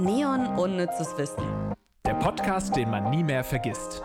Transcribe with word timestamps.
Neon 0.00 0.46
Unnützes 0.56 1.14
Wissen. 1.18 1.74
Der 2.06 2.14
Podcast, 2.14 2.74
den 2.74 2.88
man 2.88 3.10
nie 3.10 3.22
mehr 3.22 3.44
vergisst. 3.44 4.00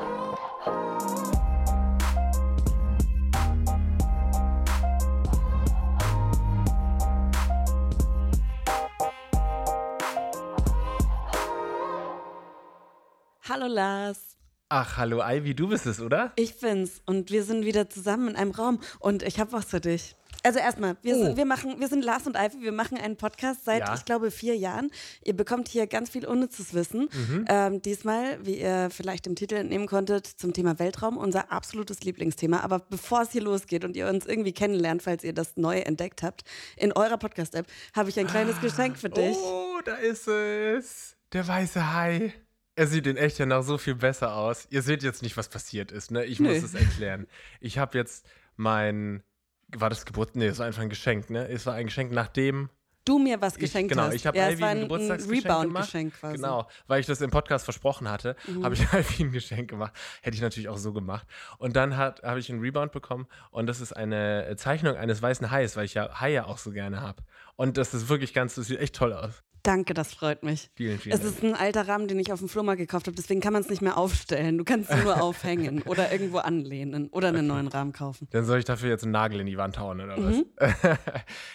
Hallo 13.48 13.68
Lars. 13.68 14.36
Ach, 14.68 14.98
hallo 14.98 15.22
Ivy, 15.24 15.56
du 15.56 15.70
bist 15.70 15.86
es, 15.86 16.02
oder? 16.02 16.34
Ich 16.36 16.60
bin's 16.60 17.02
und 17.06 17.32
wir 17.32 17.46
sind 17.46 17.64
wieder 17.64 17.90
zusammen 17.90 18.28
in 18.28 18.36
einem 18.36 18.52
Raum 18.52 18.82
und 19.00 19.24
ich 19.24 19.40
habe 19.40 19.54
was 19.54 19.64
für 19.64 19.80
dich. 19.80 20.18
Also 20.46 20.60
erstmal, 20.60 20.96
wir, 21.02 21.16
Oh. 21.16 21.24
sind, 21.24 21.38
wir, 21.38 21.46
machen, 21.46 21.80
wir 21.80 21.88
sind 21.88 22.04
Lars 22.06 22.28
und 22.28 22.36
Ivy, 22.38 22.62
wir 22.62 22.72
machen 22.72 22.98
einen 22.98 23.18
Podcast 23.18 23.66
seit, 23.66 23.80
Ja. 23.88 23.96
ich 23.96 24.06
glaube, 24.06 24.30
vier 24.30 24.56
Jahren. 24.56 24.92
Ihr 25.24 25.36
bekommt 25.36 25.68
hier 25.68 25.88
ganz 25.88 26.10
viel 26.12 26.26
unnützes 26.26 26.74
Wissen. 26.74 27.10
Mhm. 27.12 27.46
Ähm, 27.50 27.82
diesmal, 27.82 28.38
wie 28.46 28.60
ihr 28.60 28.90
vielleicht 28.92 29.26
im 29.28 29.36
Titel 29.36 29.56
entnehmen 29.56 29.88
konntet, 29.88 30.28
zum 30.28 30.54
Thema 30.54 30.78
Weltraum, 30.78 31.18
unser 31.18 31.52
absolutes 31.52 32.02
Lieblingsthema. 32.02 32.60
Aber 32.60 32.80
bevor 32.80 33.24
es 33.24 33.32
hier 33.32 33.42
losgeht 33.42 33.84
und 33.84 33.98
ihr 33.98 34.08
uns 34.08 34.26
irgendwie 34.28 34.54
kennenlernt, 34.54 35.02
falls 35.02 35.24
ihr 35.24 35.34
das 35.34 35.58
neu 35.58 35.80
entdeckt 35.80 36.22
habt, 36.22 36.44
in 36.78 36.92
eurer 36.94 37.18
Podcast-App, 37.18 37.66
habe 37.96 38.10
ich 38.10 38.20
ein 38.20 38.28
kleines 38.28 38.62
Geschenk 38.62 38.98
für 38.98 39.10
dich. 39.10 39.36
Oh, 39.38 39.80
da 39.84 39.96
ist 39.96 40.28
es. 40.28 41.18
Der 41.34 41.48
weiße 41.48 41.94
Hai. 41.94 42.34
Er 42.76 42.88
sieht 42.88 43.08
in 43.08 43.18
echt 43.18 43.40
ja 43.40 43.46
noch 43.48 43.64
so 43.64 43.78
viel 43.80 43.96
besser 43.96 44.36
aus. 44.36 44.68
Ihr 44.70 44.82
seht 44.84 45.02
jetzt 45.02 45.22
nicht, 45.24 45.38
was 45.38 45.50
passiert 45.50 45.92
ist, 45.92 46.12
ne? 46.12 46.24
Ich 46.26 46.40
Nö. 46.40 46.54
muss 46.54 46.62
es 46.62 46.76
erklären. 46.76 47.26
Ich 47.62 47.78
habe 47.80 47.98
jetzt 47.98 48.26
mein. 48.58 49.24
War 49.70 49.90
das 49.90 50.06
Geburt? 50.06 50.36
Nee, 50.36 50.48
es 50.48 50.60
war 50.60 50.66
einfach 50.68 50.82
ein 50.82 50.90
Geschenk, 50.90 51.30
ne? 51.30 51.48
Es 51.48 51.66
war 51.66 51.74
ein 51.76 51.86
Geschenk, 51.88 52.12
nachdem 52.12 52.70
Du 53.08 53.20
mir 53.20 53.40
was 53.40 53.54
Ich, 53.54 53.60
geschenkt 53.60 53.92
genau, 53.92 54.06
hast. 54.06 54.16
ich 54.16 54.26
habe 54.26 54.36
ja, 54.36 54.50
Ivy 54.50 54.64
ein 54.64 54.70
ein, 54.78 54.82
Geburtstagsgeschenk 54.82 55.46
Rebound-Geschenk 55.46 56.10
gemacht. 56.14 56.20
quasi. 56.22 56.38
Mhm. 56.38 56.42
Genau, 56.42 56.68
weil 56.88 57.00
ich 57.02 57.06
das 57.06 57.22
im 57.22 57.30
Podcast 57.30 57.64
versprochen 57.64 58.10
hatte, 58.10 58.36
habe 58.64 58.74
ich 58.74 58.82
Ivy 58.94 59.26
ein 59.26 59.32
Geschenk 59.32 59.70
gemacht. 59.70 59.94
Hätte 60.24 60.36
ich 60.36 60.42
natürlich 60.42 60.70
auch 60.70 60.78
so 60.78 60.92
gemacht. 60.92 61.28
Und 61.60 61.76
dann 61.76 61.98
habe 61.98 62.40
ich 62.40 62.50
einen 62.52 62.62
Rebound 62.62 62.92
bekommen 62.92 63.28
und 63.52 63.68
das 63.68 63.80
ist 63.80 63.94
eine 63.94 64.56
Zeichnung 64.58 64.96
eines 64.96 65.22
weißen 65.22 65.52
Hais, 65.52 65.76
weil 65.78 65.86
ich 65.86 65.94
ja 65.94 66.20
Haie 66.20 66.48
auch 66.48 66.58
so 66.58 66.72
gerne 66.72 67.00
habe. 67.02 67.22
Und 67.56 67.78
das 67.78 67.94
ist 67.94 68.10
wirklich 68.10 68.34
ganz, 68.34 68.56
das 68.56 68.68
sieht 68.68 68.80
echt 68.80 68.96
toll 68.96 69.14
aus. 69.14 69.44
Danke, 69.64 69.96
das 69.96 70.14
freut 70.14 70.44
mich. 70.44 70.70
Vielen, 70.76 71.00
vielen 71.00 71.18
Es 71.18 71.24
ist 71.24 71.44
ein 71.44 71.56
alter 71.56 71.88
Rahmen, 71.88 72.08
den 72.08 72.20
ich 72.20 72.32
auf 72.32 72.38
dem 72.38 72.48
Flohmarkt 72.48 72.78
gekauft 72.78 73.08
habe, 73.08 73.16
deswegen 73.16 73.42
kann 73.42 73.52
man 73.52 73.64
es 73.64 73.70
nicht 73.70 73.82
mehr 73.82 73.98
aufstellen. 73.98 74.60
Du 74.60 74.64
kannst 74.64 74.92
ihn 74.92 75.02
nur 75.04 75.20
aufhängen 75.24 75.82
oder 75.82 76.12
irgendwo 76.12 76.38
anlehnen 76.38 77.08
oder 77.08 77.30
einen 77.30 77.48
neuen 77.48 77.68
Rahmen 77.68 77.92
kaufen. 77.92 78.28
Dann 78.30 78.46
soll 78.46 78.60
ich 78.60 78.66
dafür 78.66 78.90
jetzt 78.90 79.02
einen 79.02 79.14
Nagel 79.14 79.40
in 79.40 79.48
die 79.48 79.58
Wand 79.58 79.80
hauen 79.80 80.02
oder 80.02 80.18
was? 80.24 80.36
Mhm. 80.36 80.46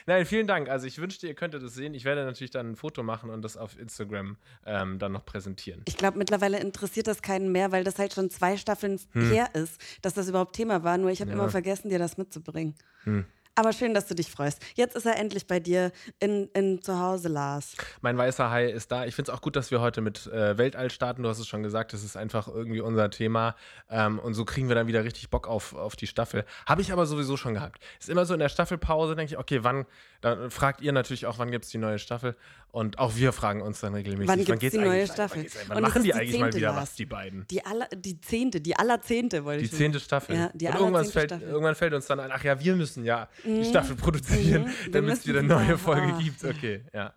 Nein, 0.06 0.26
vielen 0.26 0.48
Dank. 0.48 0.68
Also 0.68 0.88
ich 0.88 0.98
wünschte, 0.98 1.28
ihr 1.28 1.34
könntet 1.34 1.62
es 1.62 1.74
sehen. 1.74 1.94
Ich 1.94 2.04
werde 2.04 2.24
natürlich 2.24 2.50
dann 2.50 2.70
ein 2.72 2.74
Foto 2.76 3.04
machen 3.04 3.30
und 3.30 3.42
das 3.42 3.56
auf 3.56 3.78
Instagram 3.78 4.38
ähm, 4.66 4.98
dann 4.98 5.12
noch 5.12 5.24
präsentieren. 5.24 5.82
Ich 5.86 5.96
glaube, 5.96 6.18
mittlerweile 6.18 6.58
interessiert 6.58 7.06
das 7.06 7.22
keinen 7.22 7.52
mehr, 7.52 7.70
weil 7.70 7.84
das 7.84 8.00
halt 8.00 8.12
schon 8.12 8.28
zwei 8.28 8.56
Staffeln 8.56 8.98
Hm. 9.12 9.30
her 9.30 9.50
ist, 9.54 9.80
dass 10.02 10.14
das 10.14 10.28
überhaupt 10.28 10.56
Thema 10.56 10.82
war. 10.82 10.98
Nur 10.98 11.10
ich 11.10 11.20
habe 11.20 11.30
immer 11.30 11.48
vergessen, 11.48 11.90
dir 11.90 12.00
das 12.00 12.18
mitzubringen. 12.18 12.74
Hm. 13.04 13.24
Aber 13.60 13.74
schön, 13.74 13.92
dass 13.92 14.06
du 14.06 14.14
dich 14.14 14.30
freust. 14.30 14.62
Jetzt 14.74 14.96
ist 14.96 15.04
er 15.04 15.18
endlich 15.18 15.46
bei 15.46 15.60
dir 15.60 15.92
in, 16.18 16.48
in 16.54 16.80
zu 16.80 16.98
Hause, 16.98 17.28
Lars. 17.28 17.76
Mein 18.00 18.16
weißer 18.16 18.50
Hai 18.50 18.70
ist 18.70 18.90
da. 18.90 19.04
Ich 19.04 19.14
finde 19.14 19.30
es 19.30 19.36
auch 19.36 19.42
gut, 19.42 19.54
dass 19.54 19.70
wir 19.70 19.82
heute 19.82 20.00
mit 20.00 20.26
äh, 20.28 20.56
Weltall 20.56 20.90
starten. 20.90 21.22
Du 21.22 21.28
hast 21.28 21.38
es 21.38 21.46
schon 21.46 21.62
gesagt, 21.62 21.92
das 21.92 22.02
ist 22.02 22.16
einfach 22.16 22.48
irgendwie 22.48 22.80
unser 22.80 23.10
Thema. 23.10 23.54
Ähm, 23.90 24.18
und 24.18 24.32
so 24.32 24.46
kriegen 24.46 24.68
wir 24.68 24.76
dann 24.76 24.86
wieder 24.86 25.04
richtig 25.04 25.28
Bock 25.28 25.46
auf, 25.46 25.74
auf 25.74 25.94
die 25.94 26.06
Staffel. 26.06 26.46
Habe 26.64 26.80
ich 26.80 26.90
aber 26.90 27.04
sowieso 27.04 27.36
schon 27.36 27.52
gehabt. 27.52 27.82
Ist 27.98 28.08
immer 28.08 28.24
so 28.24 28.32
in 28.32 28.40
der 28.40 28.48
Staffelpause, 28.48 29.14
denke 29.14 29.34
ich, 29.34 29.38
okay, 29.38 29.62
wann, 29.62 29.84
dann 30.22 30.50
fragt 30.50 30.80
ihr 30.80 30.92
natürlich 30.92 31.26
auch, 31.26 31.38
wann 31.38 31.50
gibt 31.50 31.66
es 31.66 31.70
die 31.70 31.76
neue 31.76 31.98
Staffel? 31.98 32.36
Und 32.72 32.98
auch 32.98 33.16
wir 33.16 33.32
fragen 33.32 33.62
uns 33.62 33.80
dann 33.80 33.94
regelmäßig, 33.94 34.28
Wann 34.28 34.44
gibt's 34.44 34.60
geht's 34.60 34.76
die 34.76 34.80
neue 34.80 35.06
Staffel? 35.06 35.44
Wann, 35.44 35.62
wann 35.66 35.76
Und 35.78 35.82
machen 35.82 36.02
die 36.02 36.12
die 36.12 36.14
eigentlich 36.14 36.40
mal 36.40 36.54
wieder 36.54 36.76
was, 36.76 36.94
die 36.94 37.04
beiden? 37.04 37.44
Die, 37.50 37.66
aller, 37.66 37.88
die 37.94 38.20
zehnte, 38.20 38.60
die 38.60 38.76
allerzehnte 38.76 39.44
wollte 39.44 39.58
Die 39.58 39.64
ich 39.66 39.72
zehnte 39.72 39.98
Staffel. 39.98 40.36
Ja, 40.36 40.50
die 40.54 40.68
und 40.68 40.74
irgendwann 40.76 41.04
fällt, 41.04 41.30
Staffel. 41.30 41.48
irgendwann 41.48 41.74
fällt 41.74 41.94
uns 41.94 42.06
dann 42.06 42.20
ein, 42.20 42.30
ach 42.30 42.44
ja, 42.44 42.60
wir 42.60 42.76
müssen 42.76 43.04
ja 43.04 43.28
die 43.56 43.64
Staffel 43.64 43.96
produzieren, 43.96 44.66
Wir 44.84 44.92
damit 44.92 45.14
es 45.18 45.26
wieder 45.26 45.40
eine 45.40 45.48
neue. 45.48 45.78
Folge 45.78 46.12
Ah. 46.14 46.18
gibt. 46.20 46.44
Okay, 46.44 46.84
ja. 46.94 47.12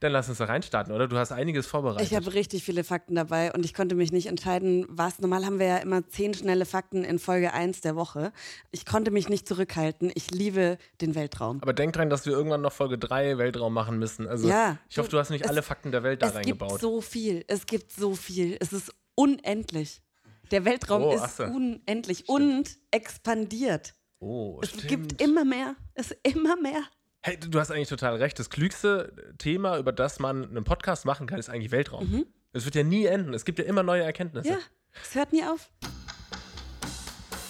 Dann 0.00 0.12
lass 0.12 0.28
uns 0.28 0.36
da 0.36 0.44
reinstarten, 0.44 0.92
oder? 0.92 1.08
Du 1.08 1.16
hast 1.16 1.32
einiges 1.32 1.66
vorbereitet. 1.66 2.06
Ich 2.10 2.14
habe 2.14 2.34
richtig 2.34 2.62
viele 2.62 2.84
Fakten 2.84 3.14
dabei 3.14 3.52
und 3.54 3.64
ich 3.64 3.72
konnte 3.72 3.94
mich 3.94 4.12
nicht 4.12 4.26
entscheiden, 4.26 4.84
was. 4.88 5.18
Normal 5.18 5.46
haben 5.46 5.58
wir 5.58 5.66
ja 5.66 5.76
immer 5.78 6.06
zehn 6.08 6.34
schnelle 6.34 6.66
Fakten 6.66 7.04
in 7.04 7.18
Folge 7.18 7.54
1 7.54 7.80
der 7.80 7.96
Woche. 7.96 8.32
Ich 8.70 8.84
konnte 8.84 9.10
mich 9.10 9.30
nicht 9.30 9.48
zurückhalten. 9.48 10.10
Ich 10.14 10.30
liebe 10.30 10.76
den 11.00 11.14
Weltraum. 11.14 11.62
Aber 11.62 11.72
denk 11.72 11.94
dran, 11.94 12.10
dass 12.10 12.26
wir 12.26 12.34
irgendwann 12.34 12.60
noch 12.60 12.72
Folge 12.72 12.98
3 12.98 13.38
Weltraum 13.38 13.72
machen 13.72 13.98
müssen. 13.98 14.28
Also 14.28 14.46
Ja, 14.46 14.76
ich 14.90 14.98
hoffe, 14.98 15.08
du- 15.08 15.18
hast 15.18 15.30
nicht 15.30 15.44
es- 15.44 15.50
alle 15.50 15.62
Fakten 15.62 15.90
der 15.90 16.02
Welt 16.02 16.20
da 16.20 16.26
es 16.26 16.32
gibt 16.34 16.46
reingebaut. 16.60 16.80
so 16.80 17.00
viel. 17.00 17.42
Es 17.46 17.64
gibt 17.64 17.90
so 17.92 18.14
viel. 18.14 18.58
Es 18.60 18.74
ist 18.74 18.92
unendlich. 19.14 20.02
Der 20.50 20.66
Weltraum 20.66 21.02
Oh, 21.04 21.14
ist 21.14 21.40
unendlich 21.40 22.28
und 22.28 22.76
expandiert. 22.90 23.94
Oh, 24.20 24.60
Es 24.62 24.70
stimmt. 24.70 24.88
gibt 24.88 25.22
immer 25.22 25.44
mehr. 25.44 25.76
Es 25.94 26.10
ist 26.10 26.18
immer 26.22 26.56
mehr. 26.60 26.82
hey, 27.22 27.38
du 27.38 27.58
hast 27.58 27.70
eigentlich 27.70 27.88
total 27.88 28.16
recht. 28.16 28.38
Das 28.38 28.50
klügste 28.50 29.34
Thema, 29.38 29.78
über 29.78 29.92
das 29.92 30.18
man 30.18 30.44
einen 30.48 30.64
Podcast 30.64 31.04
machen 31.04 31.26
kann, 31.26 31.38
ist 31.38 31.48
eigentlich 31.48 31.72
Weltraum. 31.72 32.26
Es 32.52 32.64
wird 32.64 32.74
ja 32.74 32.82
nie 32.84 33.04
enden. 33.06 33.34
Es 33.34 33.44
gibt 33.44 33.58
ja 33.58 33.64
immer 33.64 33.82
neue 33.82 34.02
Erkenntnisse. 34.02 34.48
Mhm. 34.50 34.56
Ja, 34.56 34.62
es 35.02 35.14
hört 35.14 35.32
nie 35.32 35.44
auf. 35.44 35.70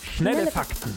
Schnelle 0.02 0.36
Schnelle 0.36 0.50
Fakten. 0.50 0.94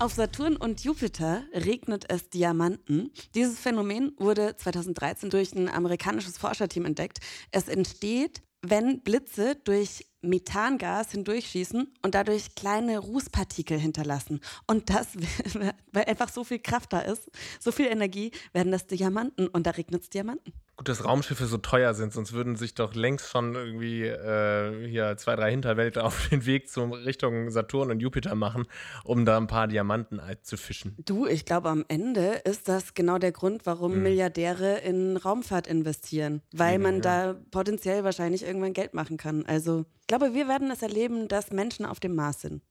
Auf 0.00 0.12
Saturn 0.14 0.56
und 0.56 0.82
Jupiter 0.82 1.44
regnet 1.52 2.10
es 2.10 2.28
Diamanten. 2.28 3.12
Dieses 3.34 3.58
Phänomen 3.60 4.12
wurde 4.18 4.56
2013 4.56 5.30
durch 5.30 5.52
ein 5.54 5.68
amerikanisches 5.68 6.36
Forscherteam 6.36 6.84
entdeckt. 6.84 7.20
Es 7.52 7.68
entsteht, 7.68 8.42
wenn 8.62 9.02
Blitze 9.02 9.56
durch 9.64 10.04
Methangas 10.28 11.12
hindurchschießen 11.12 11.92
und 12.02 12.14
dadurch 12.14 12.54
kleine 12.54 12.98
Rußpartikel 12.98 13.78
hinterlassen. 13.78 14.40
Und 14.66 14.90
das, 14.90 15.08
weil 15.92 16.04
einfach 16.04 16.28
so 16.28 16.44
viel 16.44 16.58
Kraft 16.58 16.92
da 16.92 17.00
ist, 17.00 17.30
so 17.60 17.72
viel 17.72 17.86
Energie, 17.86 18.32
werden 18.52 18.72
das 18.72 18.86
Diamanten 18.86 19.48
und 19.48 19.66
da 19.66 19.70
regnet 19.70 20.02
es 20.02 20.10
Diamanten. 20.10 20.52
Gut, 20.76 20.88
dass 20.88 21.04
Raumschiffe 21.04 21.46
so 21.46 21.58
teuer 21.58 21.94
sind, 21.94 22.12
sonst 22.12 22.32
würden 22.32 22.56
sich 22.56 22.74
doch 22.74 22.94
längst 22.94 23.30
schon 23.30 23.54
irgendwie 23.54 24.02
äh, 24.02 24.88
hier 24.88 25.16
zwei, 25.16 25.36
drei 25.36 25.52
Hinterwäldler 25.52 26.04
auf 26.04 26.28
den 26.30 26.46
Weg 26.46 26.68
zum 26.68 26.92
Richtung 26.92 27.50
Saturn 27.50 27.92
und 27.92 28.00
Jupiter 28.00 28.34
machen, 28.34 28.66
um 29.04 29.24
da 29.24 29.36
ein 29.36 29.46
paar 29.46 29.68
Diamanten 29.68 30.20
zu 30.42 30.56
fischen. 30.56 30.96
Du, 31.04 31.26
ich 31.26 31.44
glaube, 31.44 31.68
am 31.68 31.84
Ende 31.86 32.40
ist 32.44 32.68
das 32.68 32.94
genau 32.94 33.18
der 33.18 33.30
Grund, 33.30 33.66
warum 33.66 34.02
Milliardäre 34.02 34.78
in 34.78 35.16
Raumfahrt 35.16 35.68
investieren. 35.68 36.42
Weil 36.52 36.80
man 36.80 37.00
da 37.00 37.36
potenziell 37.52 38.02
wahrscheinlich 38.02 38.42
irgendwann 38.42 38.72
Geld 38.72 38.94
machen 38.94 39.16
kann. 39.16 39.46
Also, 39.46 39.84
ich 40.00 40.06
glaube, 40.16 40.34
wir 40.34 40.46
werden 40.46 40.70
es 40.70 40.82
erleben, 40.82 41.26
dass 41.26 41.50
Menschen 41.50 41.84
auf 41.84 41.98
dem 41.98 42.14
Mars 42.14 42.42
sind. 42.42 42.62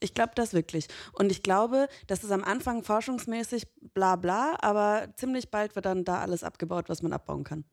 Ich 0.00 0.14
glaube 0.14 0.32
das 0.36 0.54
wirklich. 0.54 0.86
Und 1.12 1.32
ich 1.32 1.42
glaube, 1.42 1.88
das 2.06 2.22
ist 2.22 2.30
am 2.30 2.44
Anfang 2.44 2.84
forschungsmäßig 2.84 3.66
bla 3.94 4.14
bla, 4.16 4.56
aber 4.60 5.08
ziemlich 5.16 5.50
bald 5.50 5.74
wird 5.74 5.86
dann 5.86 6.04
da 6.04 6.20
alles 6.20 6.44
abgebaut, 6.44 6.88
was 6.88 7.02
man 7.02 7.12
abbauen 7.12 7.42
kann. 7.42 7.64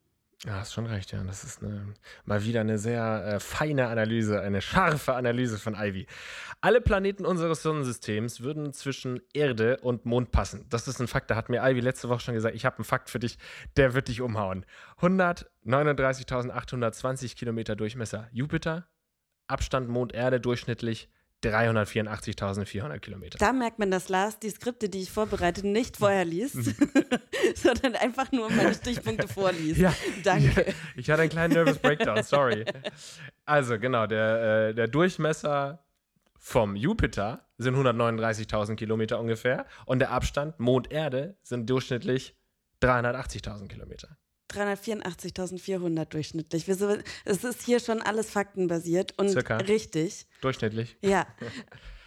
Ja, 0.45 0.53
hast 0.53 0.73
schon 0.73 0.87
recht, 0.87 1.11
ja. 1.11 1.23
Das 1.23 1.43
ist 1.43 1.61
eine, 1.61 1.93
mal 2.25 2.43
wieder 2.43 2.61
eine 2.61 2.79
sehr 2.79 3.25
äh, 3.27 3.39
feine 3.39 3.89
Analyse, 3.89 4.41
eine 4.41 4.61
scharfe 4.61 5.13
Analyse 5.13 5.59
von 5.59 5.75
Ivy. 5.75 6.07
Alle 6.61 6.81
Planeten 6.81 7.25
unseres 7.25 7.61
Sonnensystems 7.61 8.41
würden 8.41 8.73
zwischen 8.73 9.21
Erde 9.33 9.77
und 9.81 10.07
Mond 10.07 10.31
passen. 10.31 10.65
Das 10.69 10.87
ist 10.87 10.99
ein 10.99 11.07
Fakt, 11.07 11.29
da 11.29 11.35
hat 11.35 11.49
mir 11.49 11.61
Ivy 11.61 11.81
letzte 11.81 12.09
Woche 12.09 12.21
schon 12.21 12.33
gesagt, 12.33 12.55
ich 12.55 12.65
habe 12.65 12.77
einen 12.77 12.85
Fakt 12.85 13.11
für 13.11 13.19
dich, 13.19 13.37
der 13.77 13.93
wird 13.93 14.07
dich 14.07 14.21
umhauen. 14.21 14.65
139.820 14.99 17.35
Kilometer 17.35 17.75
Durchmesser 17.75 18.27
Jupiter, 18.31 18.87
Abstand 19.47 19.89
Mond-Erde 19.89 20.39
durchschnittlich 20.39 21.09
384.400 21.43 22.99
Kilometer. 22.99 23.37
Da 23.39 23.51
merkt 23.51 23.79
man, 23.79 23.89
dass 23.89 24.09
Lars 24.09 24.37
die 24.39 24.49
Skripte, 24.49 24.89
die 24.89 25.01
ich 25.01 25.11
vorbereite, 25.11 25.65
nicht 25.65 25.97
vorher 25.97 26.23
liest, 26.23 26.55
sondern 27.55 27.95
einfach 27.95 28.31
nur 28.31 28.49
meine 28.51 28.73
Stichpunkte 28.73 29.27
vorliest. 29.27 29.79
Ja. 29.79 29.93
Danke. 30.23 30.73
Ich 30.95 31.09
hatte 31.09 31.23
einen 31.23 31.31
kleinen 31.31 31.53
Nervous 31.53 31.79
Breakdown, 31.79 32.21
sorry. 32.23 32.65
Also, 33.45 33.79
genau, 33.79 34.05
der, 34.07 34.69
äh, 34.69 34.73
der 34.75 34.87
Durchmesser 34.87 35.83
vom 36.37 36.75
Jupiter 36.75 37.47
sind 37.57 37.75
139.000 37.75 38.75
Kilometer 38.75 39.19
ungefähr 39.19 39.65
und 39.85 39.99
der 39.99 40.11
Abstand 40.11 40.59
Mond-Erde 40.59 41.37
sind 41.43 41.69
durchschnittlich 41.69 42.35
380.000 42.81 43.67
Kilometer. 43.67 44.17
384.400 44.51 46.05
durchschnittlich. 46.05 46.67
Wir 46.67 46.75
so, 46.75 46.95
es 47.25 47.43
ist 47.43 47.63
hier 47.63 47.79
schon 47.79 48.01
alles 48.01 48.29
faktenbasiert 48.29 49.17
und 49.17 49.29
Circa. 49.29 49.57
richtig. 49.57 50.25
Durchschnittlich. 50.41 50.97
Ja, 51.01 51.27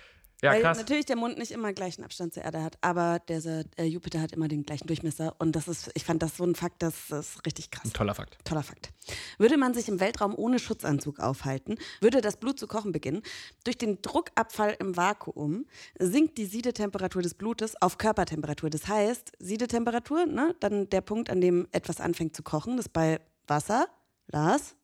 Ja, 0.45 0.53
weil 0.53 0.61
krass. 0.61 0.77
natürlich 0.77 1.07
der 1.07 1.17
Mond 1.17 1.39
nicht 1.39 1.53
immer 1.53 1.73
gleichen 1.73 2.05
Abstand 2.05 2.35
zur 2.35 2.43
Erde 2.43 2.63
hat, 2.63 2.77
aber 2.83 3.19
der 3.29 3.65
äh, 3.77 3.85
Jupiter 3.85 4.21
hat 4.21 4.33
immer 4.33 4.47
den 4.47 4.63
gleichen 4.63 4.87
Durchmesser 4.87 5.35
und 5.39 5.57
das 5.57 5.69
ist, 5.69 5.91
ich 5.95 6.05
fand 6.05 6.23
das 6.23 6.37
so 6.37 6.45
ein 6.45 6.55
Fakt, 6.55 6.83
das 6.83 7.11
ist 7.11 7.47
richtig 7.47 7.71
krass. 7.71 7.87
Ein 7.87 7.95
toller 7.95 8.15
Fakt. 8.15 8.37
Toller 8.45 8.63
Fakt. 8.63 8.93
Würde 9.39 9.57
man 9.57 9.73
sich 9.73 9.89
im 9.89 10.01
Weltraum 10.01 10.35
ohne 10.37 10.59
Schutzanzug 10.59 11.19
aufhalten, 11.19 11.77
würde 12.03 12.21
das 12.21 12.37
Blut 12.37 12.59
zu 12.59 12.67
kochen 12.67 12.93
beginnen. 12.93 13.23
Durch 13.65 13.79
den 13.79 14.03
Druckabfall 14.03 14.77
im 14.81 14.97
Vakuum 14.99 15.65
sinkt 15.99 16.37
die 16.37 16.45
Siedetemperatur 16.45 17.23
des 17.23 17.33
Blutes 17.33 17.81
auf 17.81 17.97
Körpertemperatur. 17.97 18.69
Das 18.69 18.87
heißt, 18.87 19.33
Siedetemperatur, 19.39 20.27
ne, 20.27 20.55
dann 20.61 20.91
der 20.91 21.01
Punkt, 21.01 21.31
an 21.31 21.41
dem 21.41 21.69
etwas 21.73 22.03
anfängt 22.03 22.37
zu 22.37 22.43
kochen, 22.43 22.77
das 22.77 22.87
ist 22.87 22.93
bei 22.93 23.19
Wasser 23.47 23.87
Lars? 24.27 24.77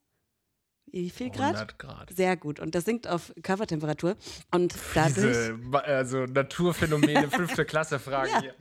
Wie 0.93 1.11
viel 1.11 1.31
Grad? 1.31 1.55
100 1.57 1.79
Grad. 1.79 2.11
Sehr 2.17 2.37
gut. 2.37 2.61
Und 2.61 2.75
das 2.75 2.85
sinkt 2.85 3.07
auf 3.09 3.33
Körpertemperatur. 3.43 4.17
Und 4.51 4.75
dadurch. 4.95 5.15
Diese, 5.15 5.59
also 5.85 6.25
Naturphänomene, 6.27 7.29
fünfte 7.31 7.65
Klasse 7.65 7.99
Fragen 7.99 8.31
Ja. 8.31 8.41
hier. 8.41 8.55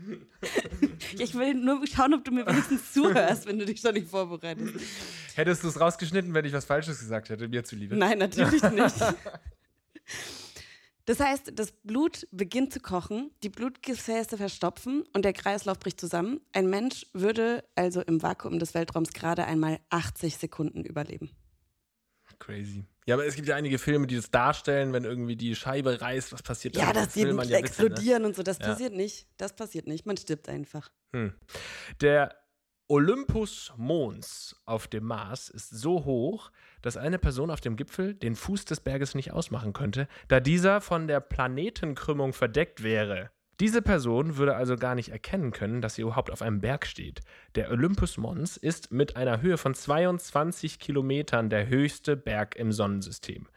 Ich 1.17 1.33
will 1.35 1.53
nur 1.55 1.85
schauen, 1.87 2.13
ob 2.13 2.23
du 2.23 2.31
mir 2.31 2.45
wenigstens 2.45 2.93
zuhörst, 2.93 3.45
wenn 3.47 3.59
du 3.59 3.65
dich 3.65 3.79
schon 3.81 3.93
nicht 3.93 4.07
vorbereitest. 4.09 4.73
Hättest 5.35 5.63
du 5.63 5.67
es 5.69 5.79
rausgeschnitten, 5.79 6.33
wenn 6.33 6.45
ich 6.45 6.53
was 6.53 6.65
Falsches 6.65 6.99
gesagt 6.99 7.29
hätte, 7.29 7.47
mir 7.47 7.63
zuliebe? 7.63 7.95
Nein, 7.95 8.17
natürlich 8.19 8.61
nicht. 8.71 8.95
Das 11.05 11.19
heißt, 11.19 11.53
das 11.55 11.71
Blut 11.71 12.27
beginnt 12.31 12.71
zu 12.71 12.79
kochen, 12.79 13.31
die 13.41 13.49
Blutgefäße 13.49 14.37
verstopfen 14.37 15.03
und 15.13 15.25
der 15.25 15.33
Kreislauf 15.33 15.79
bricht 15.79 15.99
zusammen. 15.99 16.39
Ein 16.53 16.69
Mensch 16.69 17.07
würde 17.13 17.63
also 17.73 18.01
im 18.01 18.21
Vakuum 18.21 18.59
des 18.59 18.75
Weltraums 18.75 19.11
gerade 19.13 19.45
einmal 19.45 19.79
80 19.89 20.37
Sekunden 20.37 20.83
überleben. 20.85 21.31
Crazy. 22.39 22.85
Ja, 23.05 23.15
aber 23.15 23.25
es 23.25 23.35
gibt 23.35 23.47
ja 23.47 23.55
einige 23.55 23.77
Filme, 23.79 24.07
die 24.07 24.15
das 24.15 24.31
darstellen, 24.31 24.93
wenn 24.93 25.03
irgendwie 25.03 25.35
die 25.35 25.55
Scheibe 25.55 25.99
reißt, 25.99 26.31
was 26.31 26.41
passiert 26.43 26.75
Ja, 26.75 26.85
dann? 26.93 27.03
dass 27.05 27.13
die 27.13 27.25
man 27.25 27.37
ja 27.37 27.41
wissen, 27.43 27.51
ne? 27.51 27.57
explodieren 27.59 28.25
und 28.25 28.35
so, 28.35 28.43
das 28.43 28.59
Ja. 28.59 28.67
passiert 28.67 28.93
nicht. 28.93 29.27
Das 29.37 29.55
passiert 29.55 29.87
nicht. 29.87 30.05
Man 30.05 30.15
stirbt 30.17 30.47
einfach. 30.47 30.91
Hm. 31.13 31.33
Der 32.01 32.35
Olympus 32.87 33.71
Mons 33.77 34.55
auf 34.65 34.87
dem 34.87 35.03
Mars 35.05 35.49
ist 35.49 35.69
so 35.69 36.05
hoch, 36.05 36.51
dass 36.81 36.97
eine 36.97 37.19
Person 37.19 37.51
auf 37.51 37.61
dem 37.61 37.75
Gipfel 37.75 38.15
den 38.15 38.35
Fuß 38.35 38.65
des 38.65 38.79
Berges 38.79 39.13
nicht 39.15 39.31
ausmachen 39.31 39.73
könnte, 39.73 40.07
da 40.27 40.39
dieser 40.39 40.81
von 40.81 41.07
der 41.07 41.19
Planetenkrümmung 41.19 42.33
verdeckt 42.33 42.81
wäre. 42.81 43.29
Diese 43.59 43.81
Person 43.81 44.37
würde 44.37 44.55
also 44.55 44.77
gar 44.77 44.95
nicht 44.95 45.09
erkennen 45.09 45.51
können, 45.51 45.81
dass 45.81 45.95
sie 45.95 46.03
überhaupt 46.03 46.31
auf 46.31 46.41
einem 46.41 46.61
Berg 46.61 46.85
steht. 46.85 47.19
Der 47.55 47.69
Olympus 47.69 48.17
Mons 48.17 48.55
ist 48.55 48.91
mit 48.91 49.17
einer 49.17 49.41
Höhe 49.41 49.57
von 49.57 49.73
22 49.73 50.79
Kilometern 50.79 51.49
der 51.49 51.67
höchste 51.67 52.15
Berg 52.15 52.55
im 52.55 52.71
Sonnensystem. 52.71 53.47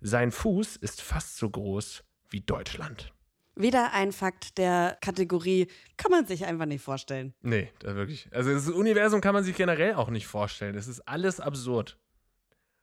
Sein 0.00 0.32
Fuß 0.32 0.76
ist 0.76 1.00
fast 1.00 1.36
so 1.36 1.48
groß 1.48 2.02
wie 2.30 2.40
Deutschland. 2.40 3.12
Wieder 3.54 3.92
ein 3.92 4.10
Fakt 4.10 4.58
der 4.58 4.98
Kategorie 5.00 5.68
kann 5.96 6.10
man 6.10 6.26
sich 6.26 6.44
einfach 6.46 6.66
nicht 6.66 6.82
vorstellen. 6.82 7.32
Nee, 7.40 7.70
da 7.78 7.94
wirklich. 7.94 8.28
Also 8.32 8.52
das 8.52 8.68
Universum 8.68 9.20
kann 9.20 9.34
man 9.34 9.44
sich 9.44 9.56
generell 9.56 9.94
auch 9.94 10.10
nicht 10.10 10.26
vorstellen. 10.26 10.74
Es 10.74 10.88
ist 10.88 11.06
alles 11.06 11.38
absurd. 11.38 11.96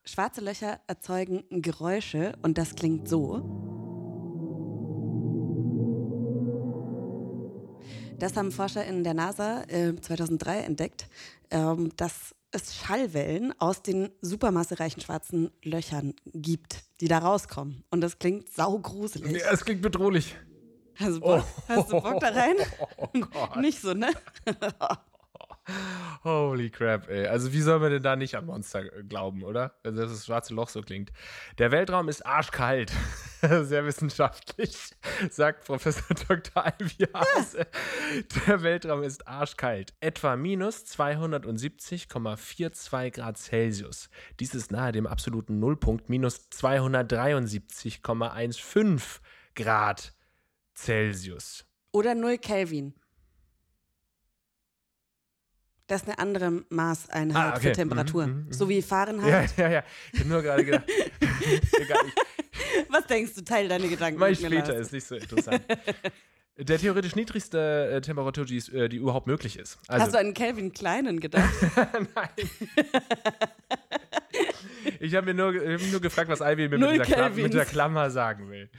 Schwarze 0.05 0.39
Löcher 0.39 0.79
erzeugen 0.87 1.43
Geräusche 1.49 2.33
und 2.41 2.57
das 2.57 2.75
klingt 2.75 3.09
so. 3.09 3.70
Das 8.21 8.37
haben 8.37 8.51
Forscher 8.51 8.85
in 8.85 9.03
der 9.03 9.15
NASA 9.15 9.63
äh, 9.63 9.95
2003 9.99 10.59
entdeckt, 10.59 11.07
ähm, 11.49 11.91
dass 11.97 12.35
es 12.51 12.75
Schallwellen 12.75 13.51
aus 13.59 13.81
den 13.81 14.09
supermassereichen 14.21 15.01
schwarzen 15.01 15.49
Löchern 15.63 16.13
gibt, 16.27 16.83
die 16.99 17.07
da 17.07 17.17
rauskommen. 17.17 17.83
Und 17.89 18.01
das 18.01 18.19
klingt 18.19 18.47
saugruselig. 18.47 19.41
Ja, 19.41 19.51
es 19.51 19.65
klingt 19.65 19.81
bedrohlich. 19.81 20.35
Hast 20.99 21.15
du 21.15 21.19
Bock, 21.19 21.43
hast 21.67 21.91
du 21.91 21.99
Bock 21.99 22.19
da 22.19 22.27
rein? 22.27 22.57
Oh 22.97 23.07
Gott. 23.21 23.57
Nicht 23.57 23.81
so, 23.81 23.95
ne? 23.95 24.11
Holy 26.23 26.69
crap, 26.69 27.09
ey. 27.09 27.27
Also 27.27 27.51
wie 27.53 27.61
soll 27.61 27.79
man 27.79 27.91
denn 27.91 28.01
da 28.01 28.15
nicht 28.15 28.35
an 28.35 28.45
Monster 28.45 28.81
äh, 28.81 29.03
glauben, 29.03 29.43
oder? 29.43 29.75
Also 29.83 30.01
dass 30.01 30.11
das 30.11 30.25
schwarze 30.25 30.53
Loch 30.53 30.69
so 30.69 30.81
klingt. 30.81 31.11
Der 31.57 31.71
Weltraum 31.71 32.07
ist 32.09 32.25
arschkalt. 32.25 32.91
Sehr 33.41 33.85
wissenschaftlich, 33.85 34.77
sagt 35.29 35.65
Professor 35.65 36.15
Dr. 36.27 36.73
Ivy 36.79 37.07
Hase. 37.13 37.67
Der 38.47 38.63
Weltraum 38.63 39.03
ist 39.03 39.27
arschkalt. 39.27 39.93
Etwa 39.99 40.35
minus 40.35 40.85
270,42 40.85 43.11
Grad 43.11 43.37
Celsius. 43.37 44.09
Dies 44.39 44.55
ist 44.55 44.71
nahe 44.71 44.91
dem 44.91 45.05
absoluten 45.07 45.59
Nullpunkt 45.59 46.09
minus 46.09 46.49
273,15 46.51 49.19
Grad 49.55 50.13
Celsius. 50.75 51.65
Oder 51.91 52.15
0 52.15 52.37
Kelvin. 52.37 52.93
Das 55.87 56.03
ist 56.03 56.07
eine 56.07 56.19
andere 56.19 56.63
Maßeinheit 56.69 57.35
Ah, 57.35 57.49
okay. 57.57 57.69
für 57.69 57.71
Temperatur. 57.73 58.27
Mhm, 58.27 58.33
mhm, 58.33 58.45
mhm. 58.45 58.53
So 58.53 58.69
wie 58.69 58.81
Fahrenheit. 58.81 59.53
Ja, 59.57 59.65
ja, 59.65 59.71
ja. 59.71 59.83
Ich 60.13 60.19
habe 60.21 60.29
nur 60.29 60.41
gerade 60.41 60.63
gedacht. 60.63 60.85
Was 62.89 63.05
denkst 63.07 63.33
du? 63.35 63.43
Teil 63.43 63.67
deine 63.67 63.87
Gedanken. 63.87 64.19
Mir, 64.19 64.35
später, 64.35 64.75
ist 64.75 64.93
nicht 64.93 65.05
so 65.05 65.15
interessant. 65.15 65.61
Der 66.57 66.77
theoretisch 66.77 67.15
niedrigste 67.15 67.89
äh, 67.91 68.01
Temperatur, 68.01 68.45
die, 68.45 68.57
äh, 68.57 68.87
die 68.87 68.97
überhaupt 68.97 69.25
möglich 69.25 69.57
ist. 69.57 69.79
Also, 69.87 70.05
Hast 70.05 70.13
du 70.13 70.19
an 70.19 70.33
Kelvin 70.33 70.71
Kleinen 70.73 71.19
gedacht? 71.19 71.49
Nein. 72.15 72.29
ich 74.99 75.15
habe 75.15 75.27
mir 75.27 75.33
nur, 75.33 75.53
hab 75.53 75.81
mich 75.81 75.91
nur 75.91 76.01
gefragt, 76.01 76.29
was 76.29 76.41
Ivy 76.41 76.67
mir 76.67 76.77
mit 76.77 77.07
dieser, 77.07 77.29
mit 77.29 77.53
der 77.53 77.65
Klammer 77.65 78.11
sagen 78.11 78.49
will. 78.51 78.69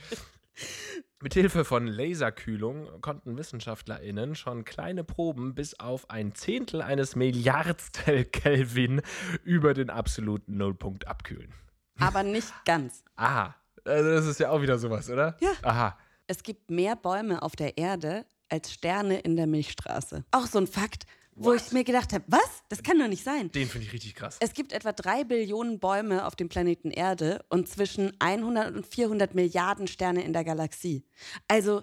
Mithilfe 1.23 1.65
von 1.65 1.87
Laserkühlung 1.87 3.01
konnten 3.01 3.39
WissenschaftlerInnen 3.39 4.35
schon 4.35 4.65
kleine 4.65 5.05
Proben 5.05 5.55
bis 5.55 5.79
auf 5.79 6.11
ein 6.11 6.35
Zehntel 6.35 6.83
eines 6.83 7.15
Milliardstel 7.15 8.25
Kelvin 8.25 9.03
über 9.45 9.73
den 9.73 9.89
absoluten 9.89 10.57
Nullpunkt 10.57 11.07
abkühlen. 11.07 11.53
Aber 12.01 12.23
nicht 12.23 12.53
ganz. 12.65 13.05
Aha. 13.17 13.55
Also 13.85 14.11
das 14.11 14.27
ist 14.27 14.41
ja 14.41 14.51
auch 14.51 14.63
wieder 14.63 14.79
sowas, 14.79 15.09
oder? 15.11 15.37
Ja. 15.41 15.53
Aha. 15.63 15.99
Es 16.27 16.43
gibt 16.43 16.71
mehr 16.71 16.97
Bäume 16.97 17.43
auf 17.43 17.55
der 17.57 17.79
Erde 17.79 18.25
als 18.49 18.73
Sterne 18.73 19.21
in 19.21 19.37
der 19.37 19.47
Milchstraße. 19.47 20.25
Auch 20.31 20.47
so 20.47 20.59
ein 20.59 20.67
Fakt, 20.67 21.07
wo 21.35 21.53
ich 21.55 21.73
mir 21.73 21.85
gedacht 21.85 22.13
habe, 22.13 22.25
was? 22.29 22.63
Das 22.69 22.83
kann 22.83 22.99
doch 22.99 23.09
nicht 23.09 23.25
sein. 23.25 23.51
Den 23.53 23.69
finde 23.69 23.87
ich 23.87 23.93
richtig 23.93 24.15
krass. 24.15 24.37
Es 24.41 24.53
gibt 24.53 24.73
etwa 24.73 24.93
drei 24.93 25.25
Billionen 25.25 25.79
Bäume 25.79 26.27
auf 26.27 26.37
dem 26.37 26.49
Planeten 26.49 26.91
Erde 26.91 27.45
und 27.49 27.69
zwischen 27.69 28.13
100 28.21 28.75
und 28.75 28.87
400 28.87 29.35
Milliarden 29.35 29.87
Sterne 29.87 30.25
in 30.25 30.33
der 30.33 30.45
Galaxie. 30.45 31.05
Also, 31.49 31.83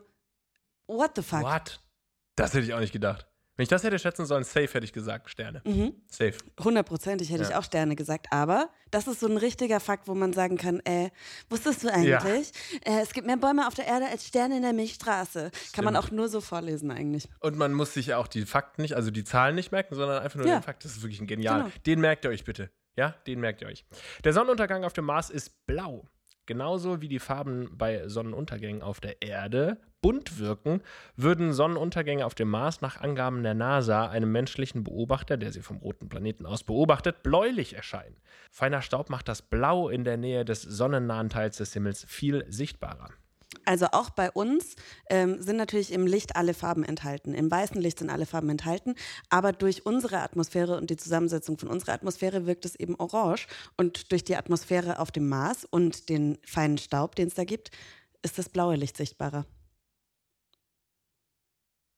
what 0.88 1.12
the 1.16 1.22
fuck? 1.22 1.44
What? 1.44 1.82
Das 2.36 2.54
hätte 2.54 2.66
ich 2.66 2.74
auch 2.74 2.80
nicht 2.80 2.94
gedacht. 2.94 3.29
Wenn 3.60 3.64
ich 3.64 3.68
das 3.70 3.84
hätte 3.84 4.00
schätzen 4.00 4.26
sollen, 4.26 4.46
safe 4.46 4.68
hätte 4.74 4.86
ich 4.86 4.94
gesagt, 4.94 5.30
Sterne. 5.30 5.62
Mhm. 5.66 5.94
Safe. 6.10 6.32
Hundertprozentig 6.64 7.30
hätte 7.30 7.44
ich 7.44 7.50
Ja. 7.50 7.60
auch 7.60 7.64
Sterne 7.66 7.98
gesagt, 7.98 8.28
aber 8.32 8.70
das 8.90 9.06
ist 9.06 9.20
so 9.20 9.28
ein 9.28 9.36
richtiger 9.36 9.82
Fakt, 9.82 10.08
wo 10.08 10.16
man 10.16 10.32
sagen 10.32 10.56
kann, 10.56 10.80
äh, 10.86 11.10
wusstest 11.50 11.84
du 11.84 11.90
eigentlich, 11.92 12.54
äh, 12.86 13.02
es 13.02 13.12
gibt 13.12 13.28
mehr 13.28 13.36
Bäume 13.36 13.68
auf 13.68 13.74
der 13.74 13.86
Erde 13.86 14.06
als 14.06 14.26
Sterne 14.26 14.56
in 14.56 14.62
der 14.62 14.72
Milchstraße. 14.72 15.52
Kann 15.74 15.84
man 15.84 15.94
Stimmt. 15.96 16.08
auch 16.08 16.12
nur 16.16 16.30
so 16.30 16.40
vorlesen 16.40 16.90
eigentlich. 16.90 17.28
Und 17.42 17.58
man 17.58 17.74
muss 17.74 17.94
sich 17.94 18.06
ja 18.06 18.18
auch 18.18 18.28
die 18.28 18.46
Fakten 18.46 18.82
nicht, 18.82 18.94
also 18.96 19.12
die 19.12 19.26
Zahlen 19.26 19.56
nicht 19.56 19.74
merken, 19.74 19.94
sondern 19.94 20.24
einfach 20.24 20.38
nur 20.38 20.48
Ja. 20.48 20.60
den 20.60 20.64
Fakt. 20.64 20.86
Das 20.86 20.94
ist 20.94 21.02
wirklich 21.02 21.20
ein 21.20 21.28
genial. 21.28 21.64
Genau. 21.64 21.72
Den 21.86 22.00
merkt 22.00 22.24
ihr 22.24 22.30
euch 22.32 22.46
bitte. 22.46 22.70
Ja, 22.96 23.14
den 23.28 23.42
merkt 23.42 23.62
ihr 23.62 23.68
euch. 23.68 23.84
Der 24.24 24.32
Sonnenuntergang 24.32 24.86
auf 24.86 24.94
dem 24.94 25.04
Mars 25.04 25.30
ist 25.30 25.66
blau. 25.68 26.08
Genauso 26.50 27.00
wie 27.00 27.08
die 27.08 27.20
Farben 27.20 27.78
bei 27.78 28.08
Sonnenuntergängen 28.08 28.82
auf 28.82 29.00
der 29.00 29.22
Erde 29.22 29.78
bunt 30.02 30.40
wirken, 30.40 30.82
würden 31.16 31.54
Sonnenuntergänge 31.54 32.26
auf 32.26 32.34
dem 32.34 32.50
Mars 32.50 32.82
nach 32.82 33.00
Angaben 33.00 33.44
der 33.44 33.54
NASA 33.54 34.10
einem 34.10 34.32
menschlichen 34.32 34.84
Beobachter, 34.84 35.38
der 35.38 35.52
sie 35.52 35.62
vom 35.62 35.78
roten 35.78 36.10
Planeten 36.10 36.48
aus 36.48 36.64
beobachtet, 36.64 37.22
bläulich 37.22 37.76
erscheinen. 37.76 38.18
Feiner 38.50 38.82
Staub 38.82 39.12
macht 39.12 39.28
das 39.28 39.44
Blau 39.44 39.90
in 39.90 40.04
der 40.04 40.18
Nähe 40.18 40.44
des 40.44 40.64
sonnennahen 40.64 41.30
Teils 41.30 41.58
des 41.58 41.72
Himmels 41.74 42.04
viel 42.06 42.44
sichtbarer. 42.50 43.12
Also 43.66 43.88
auch 43.92 44.10
bei 44.10 44.32
uns 44.32 44.76
ähm, 45.10 45.42
sind 45.42 45.58
natürlich 45.58 45.92
im 45.92 46.08
Licht 46.08 46.36
alle 46.36 46.54
Farben 46.54 46.84
enthalten. 46.84 47.34
Im 47.34 47.50
weißen 47.50 47.80
Licht 47.80 48.00
sind 48.00 48.10
alle 48.10 48.26
Farben 48.26 48.50
enthalten. 48.50 48.96
Aber 49.30 49.52
durch 49.52 49.86
unsere 49.86 50.20
Atmosphäre 50.20 50.78
und 50.78 50.90
die 50.90 50.98
Zusammensetzung 50.98 51.58
von 51.58 51.70
unserer 51.70 51.94
Atmosphäre 51.94 52.46
wirkt 52.46 52.66
es 52.66 52.76
eben 52.76 52.96
orange. 52.96 53.48
Und 53.78 54.12
durch 54.12 54.24
die 54.24 54.36
Atmosphäre 54.36 55.00
auf 55.00 55.12
dem 55.12 55.30
Mars 55.30 55.66
und 55.66 56.10
den 56.10 56.38
feinen 56.44 56.78
Staub, 56.78 57.16
den 57.16 57.28
es 57.28 57.36
da 57.36 57.44
gibt, 57.44 57.72
ist 58.22 58.38
das 58.38 58.50
blaue 58.50 58.76
Licht 58.76 58.98
sichtbarer. 58.98 59.46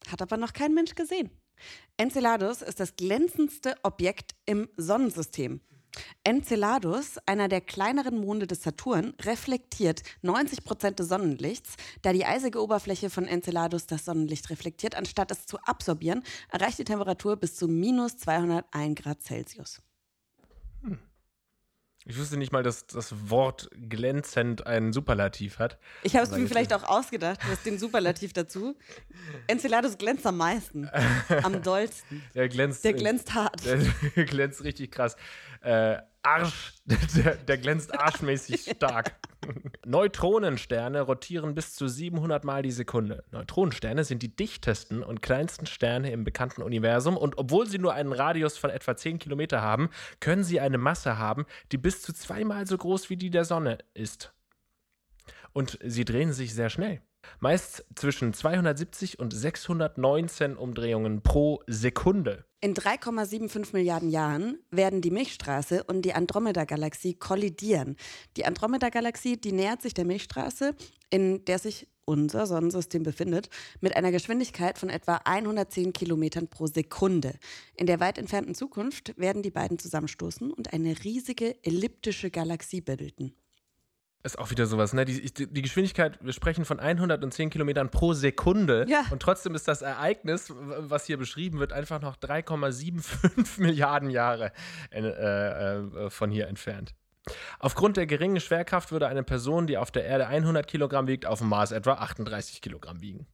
Hat 0.07 0.21
aber 0.21 0.37
noch 0.37 0.53
kein 0.53 0.73
Mensch 0.73 0.95
gesehen. 0.95 1.29
Enceladus 1.97 2.61
ist 2.61 2.79
das 2.79 2.95
glänzendste 2.95 3.75
Objekt 3.83 4.35
im 4.45 4.67
Sonnensystem. 4.77 5.61
Enceladus, 6.23 7.17
einer 7.25 7.47
der 7.47 7.61
kleineren 7.61 8.19
Monde 8.19 8.47
des 8.47 8.63
Saturn, 8.63 9.13
reflektiert 9.21 10.01
90 10.21 10.63
Prozent 10.63 10.99
des 10.99 11.09
Sonnenlichts. 11.09 11.75
Da 12.01 12.13
die 12.13 12.25
eisige 12.25 12.61
Oberfläche 12.61 13.09
von 13.09 13.25
Enceladus 13.25 13.87
das 13.87 14.05
Sonnenlicht 14.05 14.49
reflektiert, 14.49 14.95
anstatt 14.95 15.31
es 15.31 15.45
zu 15.45 15.57
absorbieren, 15.59 16.23
erreicht 16.49 16.79
die 16.79 16.83
Temperatur 16.83 17.35
bis 17.37 17.55
zu 17.55 17.67
minus 17.67 18.17
201 18.17 19.01
Grad 19.01 19.21
Celsius. 19.21 19.81
Ich 22.05 22.17
wusste 22.17 22.35
nicht 22.37 22.51
mal, 22.51 22.63
dass 22.63 22.87
das 22.87 23.29
Wort 23.29 23.69
glänzend 23.87 24.65
einen 24.65 24.91
Superlativ 24.91 25.59
hat. 25.59 25.77
Ich 26.01 26.15
habe 26.15 26.25
es 26.25 26.31
mir 26.31 26.47
vielleicht 26.47 26.73
auch 26.73 26.83
ausgedacht, 26.83 27.43
du 27.43 27.47
hast 27.49 27.63
den 27.63 27.77
Superlativ 27.77 28.33
dazu. 28.33 28.75
Enceladus 29.45 29.99
glänzt 29.99 30.25
am 30.25 30.37
meisten, 30.37 30.89
am 31.43 31.61
dollsten. 31.63 32.23
Der 32.33 32.49
glänzt. 32.49 32.83
Der 32.83 32.93
glänzt 32.93 33.35
hart. 33.35 33.63
Der 34.15 34.25
glänzt 34.25 34.63
richtig 34.63 34.91
krass. 34.91 35.15
Äh, 35.61 35.97
Arsch, 36.23 36.73
der, 36.85 37.35
der 37.35 37.57
glänzt 37.57 37.97
arschmäßig 37.97 38.71
stark. 38.75 39.15
Neutronensterne 39.85 41.01
rotieren 41.01 41.55
bis 41.55 41.73
zu 41.73 41.87
700 41.87 42.43
Mal 42.43 42.61
die 42.61 42.71
Sekunde. 42.71 43.23
Neutronensterne 43.31 44.03
sind 44.03 44.21
die 44.21 44.35
dichtesten 44.35 45.01
und 45.01 45.21
kleinsten 45.21 45.65
Sterne 45.65 46.11
im 46.11 46.23
bekannten 46.23 46.61
Universum 46.61 47.17
und 47.17 47.37
obwohl 47.37 47.67
sie 47.67 47.79
nur 47.79 47.93
einen 47.93 48.13
Radius 48.13 48.57
von 48.57 48.69
etwa 48.69 48.95
10 48.95 49.17
Kilometer 49.17 49.61
haben, 49.61 49.89
können 50.19 50.43
sie 50.43 50.59
eine 50.59 50.77
Masse 50.77 51.17
haben, 51.17 51.45
die 51.71 51.77
bis 51.77 52.01
zu 52.03 52.13
zweimal 52.13 52.67
so 52.67 52.77
groß 52.77 53.09
wie 53.09 53.17
die 53.17 53.31
der 53.31 53.45
Sonne 53.45 53.79
ist. 53.95 54.33
Und 55.53 55.79
sie 55.83 56.05
drehen 56.05 56.33
sich 56.33 56.53
sehr 56.53 56.69
schnell. 56.69 57.01
Meist 57.39 57.85
zwischen 57.95 58.33
270 58.33 59.19
und 59.19 59.33
619 59.33 60.55
Umdrehungen 60.57 61.21
pro 61.21 61.61
Sekunde. 61.67 62.45
In 62.59 62.75
3,75 62.75 63.69
Milliarden 63.73 64.09
Jahren 64.09 64.59
werden 64.69 65.01
die 65.01 65.09
Milchstraße 65.09 65.83
und 65.83 66.03
die 66.03 66.13
Andromeda-Galaxie 66.13 67.15
kollidieren. 67.15 67.95
Die 68.37 68.45
Andromeda-Galaxie, 68.45 69.37
die 69.37 69.51
nähert 69.51 69.81
sich 69.81 69.95
der 69.95 70.05
Milchstraße, 70.05 70.75
in 71.09 71.43
der 71.45 71.57
sich 71.57 71.87
unser 72.05 72.45
Sonnensystem 72.45 73.03
befindet, 73.03 73.49
mit 73.79 73.95
einer 73.95 74.11
Geschwindigkeit 74.11 74.77
von 74.77 74.89
etwa 74.89 75.21
110 75.23 75.93
Kilometern 75.93 76.47
pro 76.47 76.67
Sekunde. 76.67 77.33
In 77.75 77.87
der 77.87 77.99
weit 77.99 78.17
entfernten 78.17 78.53
Zukunft 78.53 79.17
werden 79.17 79.41
die 79.41 79.51
beiden 79.51 79.79
zusammenstoßen 79.79 80.51
und 80.51 80.73
eine 80.73 81.03
riesige 81.03 81.63
elliptische 81.63 82.29
Galaxie 82.29 82.81
bilden. 82.81 83.33
Ist 84.23 84.37
auch 84.37 84.51
wieder 84.51 84.67
sowas, 84.67 84.93
ne? 84.93 85.03
Die, 85.03 85.33
die, 85.33 85.61
Geschwindigkeit, 85.63 86.19
wir 86.23 86.33
sprechen 86.33 86.63
von 86.63 86.79
110 86.79 87.49
Kilometern 87.49 87.89
pro 87.89 88.13
Sekunde. 88.13 88.85
Ja. 88.87 89.05
Und 89.09 89.19
trotzdem 89.19 89.55
ist 89.55 89.67
das 89.67 89.81
Ereignis, 89.81 90.53
was 90.55 91.05
hier 91.05 91.17
beschrieben 91.17 91.59
wird, 91.59 91.73
einfach 91.73 92.01
noch 92.01 92.17
3,75 92.17 93.57
Milliarden 93.59 94.11
Jahre 94.11 94.51
äh, 94.91 94.99
äh, 94.99 96.09
von 96.11 96.29
hier 96.29 96.47
entfernt. 96.47 96.93
Aufgrund 97.59 97.97
der 97.97 98.05
geringen 98.05 98.39
Schwerkraft 98.39 98.91
würde 98.91 99.07
eine 99.07 99.23
Person, 99.23 99.65
die 99.65 99.77
auf 99.77 99.89
der 99.89 100.05
Erde 100.05 100.27
100 100.27 100.67
Kilogramm 100.67 101.07
wiegt, 101.07 101.25
auf 101.25 101.39
dem 101.39 101.49
Mars 101.49 101.71
etwa 101.71 101.93
38 101.93 102.61
Kilogramm 102.61 103.01
wiegen. 103.01 103.25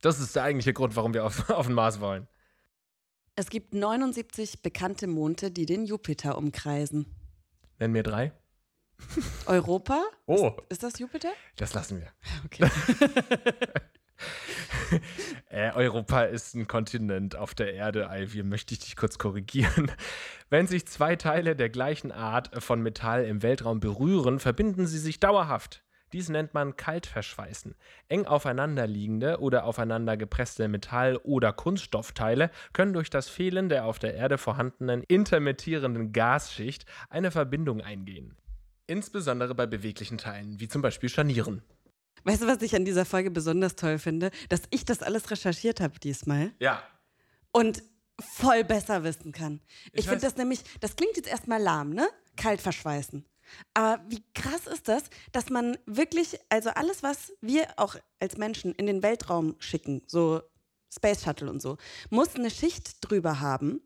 Das 0.00 0.18
ist 0.18 0.34
der 0.34 0.44
eigentliche 0.44 0.72
Grund, 0.72 0.96
warum 0.96 1.14
wir 1.14 1.24
auf, 1.24 1.48
auf 1.50 1.66
den 1.66 1.74
Mars 1.74 2.00
wollen. 2.00 2.26
Es 3.36 3.50
gibt 3.50 3.72
79 3.72 4.62
bekannte 4.62 5.06
Monde, 5.06 5.52
die 5.52 5.64
den 5.64 5.84
Jupiter 5.86 6.36
umkreisen. 6.36 7.06
Nenn 7.78 7.92
mir 7.92 8.02
drei. 8.02 8.32
Europa? 9.46 10.02
Oh. 10.26 10.48
Ist, 10.68 10.72
ist, 10.72 10.82
das 10.82 10.98
Jupiter? 10.98 11.30
Das 11.56 11.74
lassen 11.74 12.00
wir. 12.00 12.12
Okay. 12.44 12.68
äh, 15.50 15.70
Europa 15.72 16.22
ist 16.22 16.54
ein 16.54 16.66
Kontinent 16.66 17.36
auf 17.36 17.54
der 17.54 17.74
Erde, 17.74 18.08
Ivy, 18.10 18.42
möchte 18.42 18.74
ich 18.74 18.80
dich 18.80 18.96
kurz 18.96 19.18
korrigieren. 19.18 19.92
Wenn 20.50 20.66
sich 20.66 20.86
zwei 20.86 21.16
Teile 21.16 21.54
der 21.54 21.68
gleichen 21.68 22.10
Art 22.10 22.62
von 22.62 22.82
Metall 22.82 23.24
im 23.24 23.42
Weltraum 23.42 23.80
berühren, 23.80 24.40
verbinden 24.40 24.86
sie 24.86 24.98
sich 24.98 25.20
dauerhaft. 25.20 25.84
Dies 26.12 26.30
nennt 26.30 26.54
man 26.54 26.76
Kaltverschweißen. 26.76 27.74
Eng 28.08 28.26
aufeinanderliegende 28.26 29.40
oder 29.40 29.64
aufeinander 29.64 30.16
gepresste 30.16 30.66
Metall- 30.66 31.18
oder 31.18 31.52
Kunststoffteile 31.52 32.50
können 32.72 32.94
durch 32.94 33.10
das 33.10 33.28
Fehlen 33.28 33.68
der 33.68 33.84
auf 33.84 33.98
der 33.98 34.14
Erde 34.14 34.38
vorhandenen 34.38 35.02
intermittierenden 35.02 36.12
Gasschicht 36.12 36.86
eine 37.10 37.30
Verbindung 37.30 37.82
eingehen. 37.82 38.36
Insbesondere 38.88 39.54
bei 39.54 39.66
beweglichen 39.66 40.18
Teilen, 40.18 40.58
wie 40.58 40.66
zum 40.66 40.82
Beispiel 40.82 41.08
Scharnieren. 41.08 41.62
Weißt 42.24 42.42
du, 42.42 42.46
was 42.46 42.62
ich 42.62 42.74
an 42.74 42.84
dieser 42.84 43.04
Folge 43.04 43.30
besonders 43.30 43.76
toll 43.76 43.98
finde? 43.98 44.30
Dass 44.48 44.62
ich 44.70 44.84
das 44.84 45.02
alles 45.02 45.30
recherchiert 45.30 45.80
habe 45.80 45.98
diesmal. 46.00 46.52
Ja. 46.58 46.82
Und 47.52 47.82
voll 48.18 48.64
besser 48.64 49.04
wissen 49.04 49.30
kann. 49.30 49.60
Ich, 49.92 50.00
Ich 50.00 50.08
finde 50.08 50.22
das 50.22 50.36
nämlich, 50.36 50.60
das 50.80 50.96
klingt 50.96 51.16
jetzt 51.16 51.28
erstmal 51.28 51.62
lahm, 51.62 51.90
ne? 51.90 52.08
Kalt 52.36 52.60
verschweißen. 52.60 53.24
Aber 53.74 54.02
wie 54.08 54.22
krass 54.34 54.66
ist 54.66 54.88
das, 54.88 55.04
dass 55.32 55.50
man 55.50 55.76
wirklich, 55.86 56.38
also 56.48 56.70
alles, 56.70 57.02
was 57.02 57.32
wir 57.40 57.66
auch 57.76 57.96
als 58.20 58.36
Menschen 58.36 58.74
in 58.74 58.86
den 58.86 59.02
Weltraum 59.02 59.54
schicken, 59.58 60.02
so 60.06 60.42
Space 60.92 61.22
Shuttle 61.22 61.50
und 61.50 61.60
so, 61.60 61.76
muss 62.10 62.34
eine 62.34 62.50
Schicht 62.50 62.96
drüber 63.00 63.40
haben, 63.40 63.80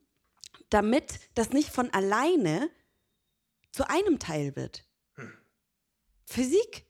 damit 0.71 1.21
das 1.35 1.51
nicht 1.51 1.71
von 1.71 1.91
alleine 1.91 2.71
zu 3.73 3.89
einem 3.89 4.19
Teil 4.19 4.57
wird. 4.57 4.85
Physik? 6.33 6.87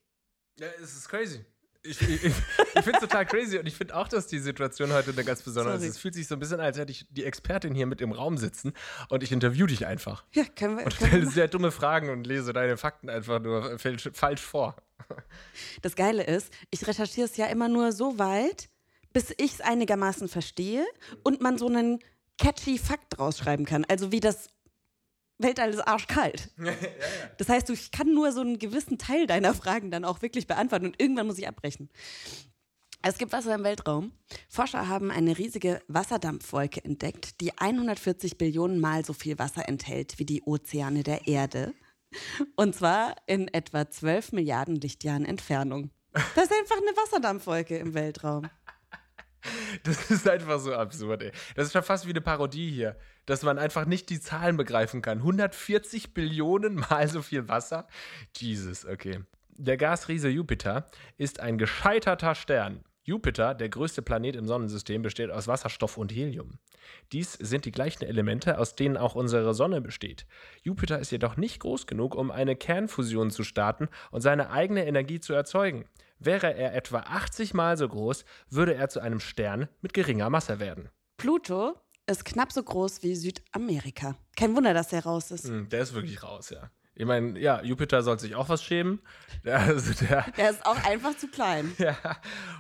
Ja, 0.59 0.69
es 0.83 0.97
ist 0.97 1.09
crazy. 1.09 1.45
Ich, 1.85 2.01
ich, 2.01 2.25
ich, 2.25 2.33
finde 2.75 2.93
es 2.93 3.01
total 3.01 3.27
crazy 3.27 3.59
und 3.59 3.67
ich 3.67 3.75
finde 3.75 3.97
auch, 3.97 4.07
dass 4.07 4.29
die 4.29 4.39
Situation 4.39 4.93
heute 4.93 5.11
eine 5.11 5.25
ganz 5.25 5.43
besondere 5.43 5.75
Sorry. 5.75 5.89
ist. 5.89 5.97
Es 5.97 5.99
fühlt 5.99 6.15
sich 6.15 6.29
so 6.29 6.37
ein 6.37 6.39
bisschen 6.39 6.61
an, 6.61 6.67
als 6.67 6.79
hätte 6.79 6.93
ich 6.93 7.07
die 7.11 7.25
Expertin 7.25 7.75
hier 7.75 7.87
mit 7.87 8.01
im 8.01 8.13
Raum 8.13 8.39
sitzen 8.39 8.73
und 9.09 9.25
ich 9.25 9.33
interview 9.33 9.67
dich 9.67 9.85
einfach. 9.85 10.25
Ja, 10.33 10.45
können 10.45 10.79
wir. 10.79 10.85
Und 10.85 10.95
stelle 10.95 11.27
sehr 11.27 11.49
dumme 11.49 11.73
Fragen 11.73 12.11
und 12.11 12.25
lese 12.25 12.53
deine 12.53 12.77
Fakten 12.77 13.11
einfach 13.11 13.41
nur 13.41 13.81
falsch, 13.81 14.11
falsch 14.13 14.43
vor. 14.43 14.77
Das 15.83 15.97
Geile 15.97 16.23
ist, 16.23 16.53
ich 16.71 16.87
recherchiere 16.87 17.27
es 17.27 17.37
ja 17.37 17.47
immer 17.47 17.69
nur 17.69 17.91
so 17.91 18.21
weit, 18.21 18.69
bis 19.13 19.35
ich 19.37 19.55
es 19.55 19.61
einigermaßen 19.61 20.29
verstehe 20.29 20.87
und 21.25 21.41
man 21.41 21.59
so 21.59 21.67
einen 21.67 21.99
catchy 22.39 22.79
Fakt 22.79 23.19
draus 23.19 23.39
schreiben 23.39 23.65
kann. 23.65 23.85
Also 23.87 24.13
wie 24.13 24.21
das 24.21 24.49
Weltall 25.39 25.71
ist 25.71 25.81
arschkalt. 25.81 26.51
Das 27.39 27.49
heißt, 27.49 27.71
ich 27.71 27.91
kann 27.91 28.15
nur 28.15 28.31
so 28.31 28.41
einen 28.41 28.59
gewissen 28.59 28.99
Teil 28.99 29.27
deiner 29.27 29.55
Fragen 29.55 29.91
dann 29.91 30.05
auch 30.05 30.23
wirklich 30.23 30.47
beantworten 30.47 30.87
und 30.87 31.01
irgendwann 31.01 31.27
muss 31.27 31.39
ich 31.39 31.49
abbrechen. 31.49 31.89
Es 33.03 33.19
gibt 33.19 33.33
Wasser 33.33 33.55
im 33.57 33.65
Weltraum. 33.65 34.13
Forscher 34.49 34.87
haben 34.87 35.11
eine 35.11 35.37
riesige 35.37 35.83
Wasserdampfwolke 35.89 36.85
entdeckt, 36.85 37.41
die 37.41 37.59
140 37.59 38.39
Billionen 38.39 38.79
Mal 38.79 39.05
so 39.05 39.13
viel 39.13 39.41
Wasser 39.41 39.69
enthält 39.69 40.21
wie 40.21 40.25
die 40.25 40.43
Ozeane 40.43 41.03
der 41.03 41.27
Erde. 41.27 41.75
Und 42.55 42.77
zwar 42.77 43.17
in 43.27 43.49
etwa 43.49 43.91
12 43.91 44.33
Milliarden 44.33 44.77
Lichtjahren 44.77 45.25
Entfernung. 45.25 45.91
Das 46.13 46.45
ist 46.45 46.53
einfach 46.53 46.77
eine 46.77 46.97
Wasserdampfwolke 46.97 47.77
im 47.79 47.95
Weltraum. 47.95 48.49
Das 49.85 50.11
ist 50.11 50.29
einfach 50.29 50.59
so 50.61 50.75
absurd, 50.75 51.23
ey. 51.23 51.33
Das 51.57 51.67
ist 51.67 51.73
schon 51.73 51.83
fast 51.83 52.07
wie 52.07 52.11
eine 52.11 52.21
Parodie 52.21 52.71
hier, 52.71 52.97
dass 53.27 53.43
man 53.43 53.59
einfach 53.59 53.87
nicht 53.87 54.11
die 54.11 54.21
Zahlen 54.21 54.57
begreifen 54.57 55.03
kann. 55.03 55.19
140 55.19 56.15
Billionen 56.15 56.75
mal 56.91 57.09
so 57.09 57.23
viel 57.23 57.49
Wasser? 57.49 57.87
Jesus, 58.37 58.85
okay. 58.85 59.21
Der 59.51 59.77
Gasriese 59.77 60.29
Jupiter 60.29 60.87
ist 61.19 61.41
ein 61.41 61.59
gescheiterter 61.59 62.35
Stern. 62.35 62.85
Jupiter, 63.05 63.55
der 63.55 63.69
größte 63.69 64.01
Planet 64.01 64.37
im 64.37 64.47
Sonnensystem, 64.47 65.03
besteht 65.03 65.31
aus 65.31 65.49
Wasserstoff 65.49 65.97
und 65.97 66.13
Helium. 66.13 66.59
Dies 67.11 67.33
sind 67.33 67.65
die 67.65 67.73
gleichen 67.73 68.05
Elemente, 68.05 68.59
aus 68.59 68.77
denen 68.77 68.97
auch 68.97 69.17
unsere 69.17 69.55
Sonne 69.55 69.81
besteht. 69.81 70.25
Jupiter 70.63 71.01
ist 71.01 71.11
jedoch 71.11 71.37
nicht 71.37 71.59
groß 71.61 71.89
genug, 71.89 72.15
um 72.15 72.31
eine 72.31 72.55
Kernfusion 72.55 73.31
zu 73.31 73.43
starten 73.43 73.89
und 74.13 74.21
seine 74.21 74.51
eigene 74.51 74.87
Energie 74.87 75.19
zu 75.19 75.33
erzeugen. 75.33 75.85
Wäre 76.25 76.55
er 76.55 76.75
etwa 76.75 77.01
80 77.01 77.53
Mal 77.53 77.77
so 77.77 77.89
groß, 77.89 78.25
würde 78.49 78.75
er 78.75 78.89
zu 78.89 79.01
einem 79.01 79.19
Stern 79.19 79.69
mit 79.81 79.93
geringer 79.93 80.31
Masse 80.31 80.61
werden. 80.61 80.89
Pluto 81.17 81.75
ist 82.07 82.25
knapp 82.25 82.53
so 82.53 82.63
groß 82.63 83.03
wie 83.03 83.17
Südamerika. 83.17 84.17
Kein 84.37 84.55
Wunder, 84.55 84.73
dass 84.73 84.93
er 84.93 85.03
raus 85.03 85.33
ist. 85.33 85.49
Hm, 85.49 85.69
der 85.69 85.83
ist 85.83 85.95
wirklich 85.95 86.23
raus, 86.23 86.51
ja. 86.51 86.71
Ich 86.95 87.07
meine, 87.07 87.39
ja, 87.39 87.63
Jupiter 87.63 88.03
soll 88.03 88.19
sich 88.19 88.35
auch 88.35 88.49
was 88.51 88.63
schämen. 88.63 89.01
Der, 89.45 89.59
also 89.59 89.93
der, 90.05 90.25
Er 90.37 90.51
ist 90.51 90.65
auch 90.65 90.77
einfach 90.85 91.17
zu 91.17 91.27
klein. 91.27 91.73
ja, 91.79 91.97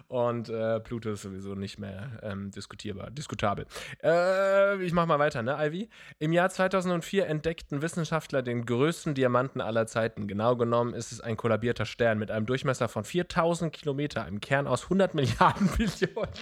und 0.08 0.48
äh, 0.48 0.80
Pluto 0.80 1.10
ist 1.10 1.22
sowieso 1.22 1.54
nicht 1.54 1.78
mehr 1.78 2.18
ähm, 2.22 2.50
diskutierbar, 2.50 3.10
diskutabel. 3.12 3.66
Äh, 4.02 4.82
ich 4.82 4.92
mach 4.92 5.06
mal 5.06 5.20
weiter, 5.20 5.42
ne, 5.42 5.56
Ivy? 5.60 5.88
Im 6.18 6.32
Jahr 6.32 6.50
2004 6.50 7.28
entdeckten 7.28 7.82
Wissenschaftler 7.82 8.42
den 8.42 8.66
größten 8.66 9.14
Diamanten 9.14 9.60
aller 9.60 9.86
Zeiten. 9.86 10.26
Genau 10.26 10.56
genommen 10.56 10.94
ist 10.94 11.12
es 11.12 11.20
ein 11.20 11.36
kollabierter 11.36 11.86
Stern 11.86 12.18
mit 12.18 12.32
einem 12.32 12.46
Durchmesser 12.46 12.88
von 12.88 13.04
4000 13.04 13.72
Kilometer, 13.72 14.24
einem 14.24 14.40
Kern 14.40 14.66
aus 14.66 14.84
100 14.84 15.14
Milliarden 15.14 15.68
Billionen. 15.76 16.32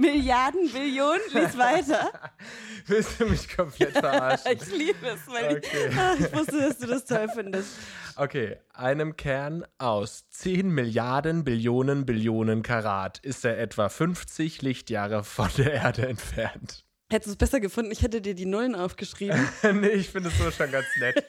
Milliarden, 0.00 0.70
Billionen, 0.72 1.20
lies 1.32 1.56
weiter. 1.58 2.10
Willst 2.86 3.20
du 3.20 3.26
mich 3.26 3.54
komplett 3.54 3.92
verarschen? 3.92 4.52
Ich 4.60 4.66
liebe 4.72 5.06
es, 5.06 5.26
weil 5.28 5.56
Okay. 5.58 5.88
ich, 5.90 5.96
Ah, 5.96 6.14
ich 6.18 6.32
wusste, 6.34 6.58
dass 6.58 6.78
du 6.78 6.86
das 6.86 7.04
toll 7.04 7.28
findest. 7.34 7.68
Okay, 8.16 8.56
einem 8.72 9.16
Kern 9.16 9.64
aus 9.78 10.28
10 10.30 10.68
Milliarden 10.70 11.44
Billionen 11.44 12.06
Billionen 12.06 12.62
Karat 12.62 13.18
ist 13.18 13.44
er 13.44 13.58
etwa 13.58 13.88
50 13.88 14.62
Lichtjahre 14.62 15.22
von 15.24 15.48
der 15.58 15.72
Erde 15.74 16.08
entfernt. 16.08 16.86
Hättest 17.10 17.26
du 17.26 17.30
es 17.32 17.36
besser 17.36 17.60
gefunden, 17.60 17.90
ich 17.90 18.02
hätte 18.02 18.20
dir 18.20 18.34
die 18.34 18.46
Nullen 18.46 18.74
aufgeschrieben. 18.74 19.48
nee, 19.74 19.88
ich 19.88 20.08
finde 20.10 20.28
es 20.30 20.38
so 20.38 20.50
schon 20.50 20.70
ganz 20.70 20.86
nett. 20.98 21.24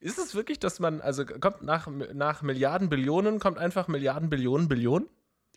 Ist 0.00 0.18
es 0.18 0.34
wirklich, 0.34 0.58
dass 0.60 0.78
man, 0.78 1.00
also 1.00 1.24
kommt 1.24 1.62
nach, 1.62 1.88
nach 2.12 2.42
Milliarden 2.42 2.88
Billionen, 2.88 3.40
kommt 3.40 3.58
einfach 3.58 3.88
Milliarden 3.88 4.30
Billionen 4.30 4.68
Billionen? 4.68 5.08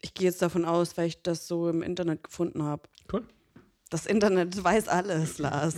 Ich 0.02 0.14
gehe 0.14 0.28
jetzt 0.28 0.42
davon 0.42 0.66
aus, 0.66 0.98
weil 0.98 1.08
ich 1.08 1.22
das 1.22 1.48
so 1.48 1.70
im 1.70 1.82
Internet 1.82 2.24
gefunden 2.24 2.64
habe. 2.64 2.84
Cool. 3.12 3.24
Das 3.92 4.06
Internet 4.06 4.64
weiß 4.64 4.88
alles, 4.88 5.38
Lars. 5.38 5.76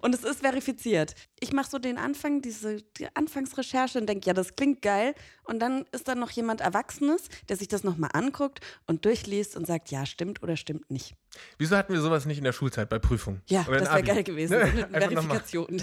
Und 0.00 0.14
es 0.14 0.22
ist 0.22 0.40
verifiziert. 0.40 1.16
Ich 1.40 1.52
mache 1.52 1.68
so 1.68 1.80
den 1.80 1.98
Anfang, 1.98 2.40
diese 2.40 2.80
die 2.96 3.08
Anfangsrecherche 3.14 3.98
und 3.98 4.06
denke, 4.06 4.24
ja, 4.24 4.34
das 4.34 4.54
klingt 4.54 4.82
geil. 4.82 5.16
Und 5.42 5.58
dann 5.58 5.84
ist 5.90 6.06
da 6.06 6.14
noch 6.14 6.30
jemand 6.30 6.60
Erwachsenes, 6.60 7.24
der 7.48 7.56
sich 7.56 7.66
das 7.66 7.82
nochmal 7.82 8.10
anguckt 8.12 8.60
und 8.86 9.04
durchliest 9.04 9.56
und 9.56 9.66
sagt, 9.66 9.90
ja, 9.90 10.06
stimmt 10.06 10.44
oder 10.44 10.56
stimmt 10.56 10.88
nicht. 10.92 11.16
Wieso 11.58 11.76
hatten 11.76 11.92
wir 11.92 12.00
sowas 12.00 12.24
nicht 12.24 12.38
in 12.38 12.44
der 12.44 12.52
Schulzeit 12.52 12.88
bei 12.88 13.00
Prüfungen? 13.00 13.42
Ja, 13.48 13.64
das 13.64 13.90
wäre 13.90 14.02
geil 14.02 14.22
gewesen. 14.22 14.56
Ne? 14.76 14.88
Verifikation. 14.88 15.82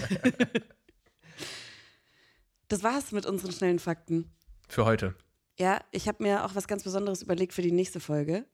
das 2.68 2.82
war's 2.82 3.12
mit 3.12 3.26
unseren 3.26 3.52
schnellen 3.52 3.78
Fakten. 3.78 4.32
Für 4.68 4.86
heute. 4.86 5.14
Ja, 5.58 5.80
ich 5.92 6.08
habe 6.08 6.22
mir 6.22 6.44
auch 6.44 6.54
was 6.54 6.66
ganz 6.66 6.82
Besonderes 6.82 7.22
überlegt 7.22 7.52
für 7.52 7.62
die 7.62 7.72
nächste 7.72 8.00
Folge. 8.00 8.44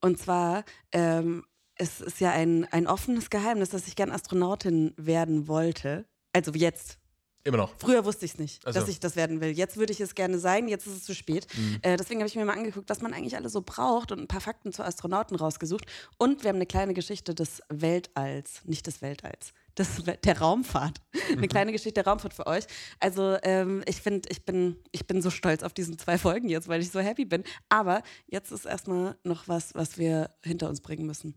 Und 0.00 0.18
zwar, 0.18 0.64
ähm, 0.92 1.44
es 1.76 2.00
ist 2.00 2.20
ja 2.20 2.32
ein, 2.32 2.66
ein 2.70 2.86
offenes 2.86 3.30
Geheimnis, 3.30 3.70
dass 3.70 3.88
ich 3.88 3.96
gern 3.96 4.10
Astronautin 4.10 4.92
werden 4.96 5.48
wollte. 5.48 6.04
Also 6.34 6.52
jetzt. 6.52 6.98
Immer 7.42 7.56
noch. 7.56 7.72
Früher 7.78 8.04
wusste 8.04 8.26
ich 8.26 8.32
es 8.32 8.38
nicht, 8.38 8.62
Ach 8.66 8.72
so. 8.72 8.80
dass 8.80 8.88
ich 8.88 9.00
das 9.00 9.16
werden 9.16 9.40
will. 9.40 9.50
Jetzt 9.50 9.78
würde 9.78 9.92
ich 9.92 10.00
es 10.00 10.14
gerne 10.14 10.38
sein, 10.38 10.68
jetzt 10.68 10.86
ist 10.86 10.96
es 10.96 11.04
zu 11.04 11.14
spät. 11.14 11.46
Mhm. 11.56 11.78
Äh, 11.80 11.96
deswegen 11.96 12.20
habe 12.20 12.28
ich 12.28 12.36
mir 12.36 12.44
mal 12.44 12.52
angeguckt, 12.52 12.90
was 12.90 13.00
man 13.00 13.14
eigentlich 13.14 13.34
alles 13.36 13.52
so 13.52 13.62
braucht 13.62 14.12
und 14.12 14.20
ein 14.20 14.28
paar 14.28 14.42
Fakten 14.42 14.72
zu 14.72 14.84
Astronauten 14.84 15.36
rausgesucht. 15.36 15.86
Und 16.18 16.42
wir 16.42 16.50
haben 16.50 16.56
eine 16.56 16.66
kleine 16.66 16.92
Geschichte 16.92 17.34
des 17.34 17.62
Weltalls, 17.70 18.60
nicht 18.64 18.86
des 18.86 19.00
Weltalls, 19.00 19.54
des, 19.78 19.88
der 20.22 20.38
Raumfahrt. 20.38 21.00
eine 21.30 21.48
kleine 21.48 21.72
Geschichte 21.72 22.02
der 22.02 22.06
Raumfahrt 22.06 22.34
für 22.34 22.46
euch. 22.46 22.64
Also 22.98 23.38
ähm, 23.42 23.82
ich 23.86 24.02
finde, 24.02 24.28
ich 24.30 24.44
bin, 24.44 24.76
ich 24.92 25.06
bin 25.06 25.22
so 25.22 25.30
stolz 25.30 25.62
auf 25.62 25.72
diesen 25.72 25.98
zwei 25.98 26.18
Folgen 26.18 26.50
jetzt, 26.50 26.68
weil 26.68 26.82
ich 26.82 26.90
so 26.90 27.00
happy 27.00 27.24
bin. 27.24 27.42
Aber 27.70 28.02
jetzt 28.26 28.52
ist 28.52 28.66
erstmal 28.66 29.16
noch 29.24 29.48
was, 29.48 29.74
was 29.74 29.96
wir 29.96 30.30
hinter 30.44 30.68
uns 30.68 30.82
bringen 30.82 31.06
müssen. 31.06 31.34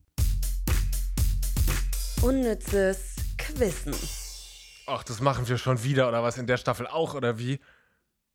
Unnützes 2.22 3.16
Quissen. 3.38 3.94
Ach, 4.86 5.04
das 5.04 5.22
machen 5.22 5.48
wir 5.48 5.58
schon 5.58 5.84
wieder 5.84 6.08
oder 6.08 6.24
was? 6.24 6.38
In 6.38 6.48
der 6.48 6.58
Staffel 6.58 6.88
auch 6.88 7.16
oder 7.16 7.40
wie? 7.40 7.60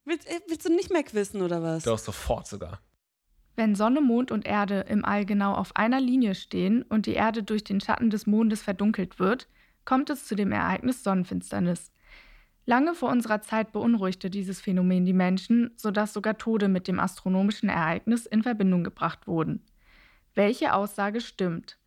Willst, 0.04 0.26
äh, 0.26 0.40
willst 0.48 0.66
du 0.66 0.74
nicht 0.74 0.90
mehr 0.90 1.02
quissen 1.02 1.42
oder 1.42 1.62
was? 1.62 1.84
Doch, 1.84 1.98
sofort 1.98 2.46
sogar. 2.46 2.80
Wenn 3.56 3.74
Sonne, 3.74 4.00
Mond 4.00 4.30
und 4.30 4.46
Erde 4.46 4.80
im 4.88 5.04
All 5.04 5.26
genau 5.26 5.54
auf 5.54 5.76
einer 5.76 6.00
Linie 6.00 6.34
stehen 6.34 6.82
und 6.82 7.06
die 7.06 7.14
Erde 7.14 7.42
durch 7.42 7.64
den 7.64 7.80
Schatten 7.80 8.08
des 8.08 8.26
Mondes 8.26 8.62
verdunkelt 8.62 9.18
wird, 9.18 9.48
kommt 9.84 10.10
es 10.10 10.26
zu 10.26 10.36
dem 10.36 10.52
Ereignis 10.52 11.02
Sonnenfinsternis. 11.02 11.90
Lange 12.66 12.94
vor 12.94 13.08
unserer 13.08 13.40
Zeit 13.40 13.72
beunruhigte 13.72 14.30
dieses 14.30 14.60
Phänomen 14.60 15.04
die 15.04 15.12
Menschen, 15.12 15.72
sodass 15.76 16.12
sogar 16.12 16.38
Tode 16.38 16.68
mit 16.68 16.86
dem 16.86 17.00
astronomischen 17.00 17.68
Ereignis 17.68 18.26
in 18.26 18.42
Verbindung 18.42 18.84
gebracht 18.84 19.26
wurden. 19.26 19.64
Welche 20.34 20.74
Aussage 20.74 21.20
stimmt? 21.20 21.78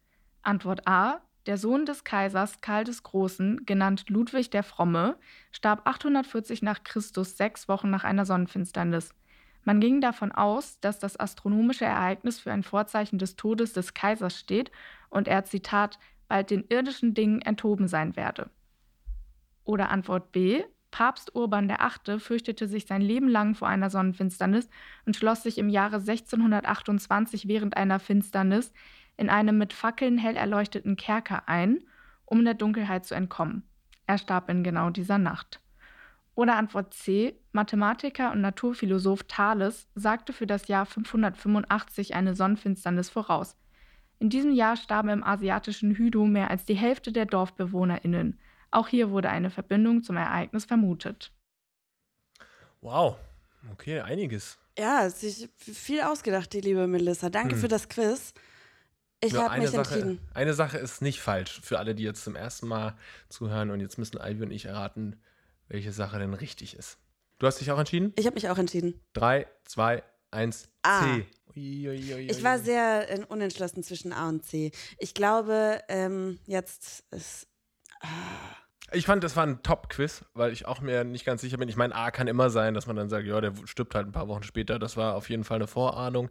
Antwort 0.42 0.88
A. 0.88 1.22
Der 1.48 1.58
Sohn 1.58 1.86
des 1.86 2.04
Kaisers 2.04 2.62
Karl 2.62 2.84
des 2.84 3.02
Großen, 3.02 3.66
genannt 3.66 4.10
Ludwig 4.10 4.52
der 4.52 4.64
Fromme, 4.64 5.18
starb 5.52 5.88
840 5.88 6.62
nach 6.62 6.84
Christus 6.84 7.36
sechs 7.36 7.68
Wochen 7.68 7.90
nach 7.90 8.04
einer 8.04 8.26
Sonnenfinsternis. 8.26 9.16
Man 9.64 9.80
ging 9.80 10.02
davon 10.02 10.32
aus, 10.32 10.80
dass 10.80 11.00
das 11.00 11.20
astronomische 11.20 11.86
Ereignis 11.86 12.40
für 12.40 12.52
ein 12.52 12.64
Vorzeichen 12.64 13.18
des 13.18 13.36
Todes 13.36 13.74
des 13.74 13.94
Kaisers 13.94 14.40
steht 14.40 14.72
und 15.10 15.28
er, 15.28 15.46
Zitat, 15.46 16.00
bald 16.28 16.52
den 16.52 16.66
irdischen 16.70 17.14
Dingen 17.14 17.42
enthoben 17.42 17.88
sein 17.88 18.16
werde. 18.16 18.50
Oder 19.64 19.90
Antwort 19.90 20.32
B. 20.32 20.64
Papst 20.92 21.36
Urban 21.36 21.70
VIII. 21.70 22.20
fürchtete 22.20 22.68
sich 22.68 22.86
sein 22.86 23.02
Leben 23.02 23.30
lang 23.30 23.56
vor 23.56 23.68
einer 23.68 23.90
Sonnenfinsternis 23.90 24.70
und 25.06 25.16
schloss 25.16 25.42
sich 25.42 25.58
im 25.58 25.70
Jahre 25.70 25.98
1628 25.98 27.48
während 27.48 27.78
einer 27.78 28.00
Finsternis 28.00 28.74
in 29.22 29.30
einem 29.30 29.58
mit 29.60 29.72
Fackeln 29.72 30.18
hell 30.18 30.36
erleuchteten 30.36 30.96
Kerker 30.96 31.48
ein, 31.48 31.80
um 32.26 32.44
der 32.44 32.56
Dunkelheit 32.56 33.06
zu 33.06 33.14
entkommen. 33.14 33.64
Er 34.08 34.18
starb 34.18 34.50
in 34.50 34.64
genau 34.64 34.90
dieser 34.90 35.20
Nacht. 35.20 35.62
Oder 36.34 36.56
Antwort 36.56 36.94
C. 36.96 37.36
Mathematiker 37.52 38.32
und 38.32 38.42
Naturphilosoph 38.42 39.24
Thales 39.28 39.88
sagte 39.94 40.34
für 40.34 40.48
das 40.48 40.68
Jahr 40.68 40.88
585 40.88 42.16
eine 42.16 42.34
Sonnenfinsternis 42.36 43.10
voraus. 43.12 43.56
In 44.18 44.30
diesem 44.32 44.54
Jahr 44.54 44.76
starben 44.76 45.10
im 45.10 45.24
asiatischen 45.24 45.96
Hydo 45.96 46.26
mehr 46.26 46.50
als 46.50 46.66
die 46.66 46.74
Hälfte 46.74 47.12
der 47.12 47.28
DorfbewohnerInnen. 47.28 48.40
Auch 48.72 48.88
hier 48.88 49.12
wurde 49.12 49.30
eine 49.30 49.52
Verbindung 49.52 50.02
zum 50.02 50.18
Ereignis 50.18 50.66
vermutet. 50.66 51.32
Wow. 52.82 53.18
Okay, 53.72 54.00
einiges. 54.00 54.58
Ja, 54.80 55.08
sich 55.10 55.48
viel 55.58 56.02
ausgedacht, 56.02 56.52
die 56.54 56.62
liebe 56.62 56.88
Melissa. 56.88 57.30
Danke 57.30 57.54
Hm. 57.56 57.62
für 57.62 57.68
das 57.68 57.88
Quiz. 57.88 58.34
Ich 59.24 59.36
habe 59.36 59.52
eine 59.52 59.64
mich 59.64 59.72
Sache, 59.72 59.94
entschieden. 59.94 60.20
Eine 60.34 60.54
Sache 60.54 60.78
ist 60.78 61.02
nicht 61.02 61.22
falsch 61.22 61.62
für 61.64 61.80
alle, 61.80 61.96
die 61.96 62.04
jetzt 62.04 62.24
zum 62.24 62.36
ersten 62.36 62.68
Mal 62.68 62.98
zuhören 63.30 63.70
und 63.70 63.80
jetzt 63.80 63.98
müssen 63.98 64.18
Ivy 64.18 64.44
und 64.44 64.52
ich 64.52 64.66
erraten, 64.66 65.22
welche 65.68 65.92
Sache 65.92 66.20
denn 66.20 66.34
richtig 66.34 66.76
ist. 66.76 66.98
Du 67.40 67.48
hast 67.48 67.60
dich 67.60 67.72
auch 67.72 67.80
entschieden? 67.80 68.14
Ich 68.18 68.26
habe 68.26 68.36
mich 68.36 68.50
auch 68.50 68.58
entschieden. 68.58 69.00
Drei, 69.14 69.48
zwei, 69.66 70.04
eins, 70.32 70.70
A. 70.84 71.04
C. 71.04 71.26
Ui, 71.56 71.90
ui, 71.90 71.90
ui, 71.90 72.14
ui. 72.14 72.28
Ich 72.32 72.44
war 72.44 72.60
sehr 72.60 73.10
äh, 73.10 73.26
unentschlossen 73.28 73.84
zwischen 73.84 74.14
A 74.14 74.30
und 74.30 74.46
C. 74.46 74.72
Ich 74.98 75.14
glaube, 75.14 75.82
ähm, 75.88 76.40
jetzt 76.46 77.04
ist. 77.12 77.48
Ah, 78.02 78.08
Ich 78.94 79.06
fand, 79.06 79.24
das 79.24 79.36
war 79.38 79.46
ein 79.46 79.64
Top-Quiz, 79.64 80.26
weil 80.34 80.52
ich 80.52 80.66
auch 80.66 80.82
mir 80.82 81.06
nicht 81.06 81.26
ganz 81.26 81.42
sicher 81.42 81.58
bin. 81.58 81.70
Ich 81.70 81.78
meine, 81.78 81.96
A 81.96 82.12
kann 82.12 82.28
immer 82.28 82.50
sein, 82.50 82.74
dass 82.74 82.88
man 82.88 82.98
dann 82.98 83.08
sagt, 83.08 83.26
ja, 83.26 83.40
der 83.40 83.54
stirbt 83.64 83.96
halt 83.96 84.06
ein 84.08 84.12
paar 84.12 84.28
Wochen 84.28 84.44
später. 84.44 84.80
Das 84.80 84.98
war 84.98 85.16
auf 85.16 85.30
jeden 85.30 85.46
Fall 85.46 85.56
eine 85.56 85.68
Vorahnung. 85.68 86.30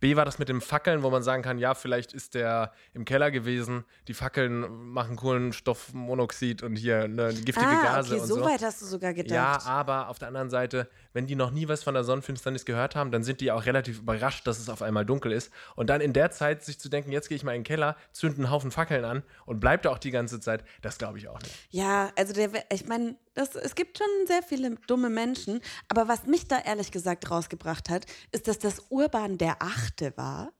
B 0.00 0.14
war 0.14 0.26
das 0.26 0.38
mit 0.38 0.50
dem 0.50 0.60
Fackeln, 0.60 1.02
wo 1.02 1.10
man 1.10 1.22
sagen 1.22 1.42
kann, 1.42 1.58
ja, 1.58 1.74
vielleicht 1.74 2.12
ist 2.12 2.34
der 2.34 2.72
im 2.92 3.06
Keller 3.06 3.30
gewesen. 3.30 3.84
Die 4.08 4.14
Fackeln 4.14 4.90
machen 4.90 5.16
Kohlenstoffmonoxid 5.16 6.62
und 6.62 6.76
hier 6.76 7.08
ne, 7.08 7.32
giftige 7.32 7.66
ah, 7.66 7.82
Gase 7.82 8.14
okay, 8.14 8.22
und 8.22 8.28
so 8.28 8.34
so. 8.36 8.44
weit 8.44 8.62
hast 8.62 8.82
du 8.82 8.86
sogar 8.86 9.14
gedacht. 9.14 9.32
Ja, 9.32 9.62
aber 9.64 10.08
auf 10.08 10.18
der 10.18 10.28
anderen 10.28 10.50
Seite, 10.50 10.88
wenn 11.12 11.26
die 11.26 11.34
noch 11.34 11.50
nie 11.50 11.68
was 11.68 11.82
von 11.82 11.94
der 11.94 12.04
Sonnenfinsternis 12.04 12.64
gehört 12.64 12.94
haben, 12.94 13.10
dann 13.10 13.22
sind 13.22 13.40
die 13.40 13.50
auch 13.50 13.64
relativ 13.64 14.00
überrascht, 14.00 14.46
dass 14.46 14.58
es 14.58 14.68
auf 14.68 14.82
einmal 14.82 15.06
dunkel 15.06 15.32
ist. 15.32 15.50
Und 15.76 15.88
dann 15.90 16.00
in 16.00 16.12
der 16.12 16.30
Zeit 16.30 16.62
sich 16.62 16.78
zu 16.78 16.88
denken, 16.88 17.12
jetzt 17.12 17.28
gehe 17.28 17.36
ich 17.36 17.44
mal 17.44 17.54
in 17.54 17.60
den 17.60 17.66
Keller, 17.66 17.96
zünde 18.12 18.36
einen 18.38 18.50
Haufen 18.50 18.70
Fackeln 18.70 19.04
an 19.04 19.22
und 19.46 19.60
bleib 19.60 19.82
da 19.82 19.90
auch 19.90 19.98
die 19.98 20.10
ganze 20.10 20.40
Zeit, 20.40 20.64
das 20.82 20.98
glaube 20.98 21.18
ich 21.18 21.28
auch 21.28 21.40
nicht. 21.40 21.54
Ja, 21.70 22.01
also 22.16 22.32
der, 22.32 22.50
ich 22.72 22.86
meine, 22.86 23.16
es 23.34 23.74
gibt 23.74 23.98
schon 23.98 24.26
sehr 24.26 24.42
viele 24.42 24.76
dumme 24.86 25.10
Menschen, 25.10 25.60
aber 25.88 26.08
was 26.08 26.26
mich 26.26 26.48
da 26.48 26.58
ehrlich 26.58 26.90
gesagt 26.90 27.30
rausgebracht 27.30 27.88
hat, 27.88 28.06
ist, 28.32 28.48
dass 28.48 28.58
das 28.58 28.80
Urban 28.90 29.38
der 29.38 29.62
Achte 29.62 30.16
war 30.16 30.52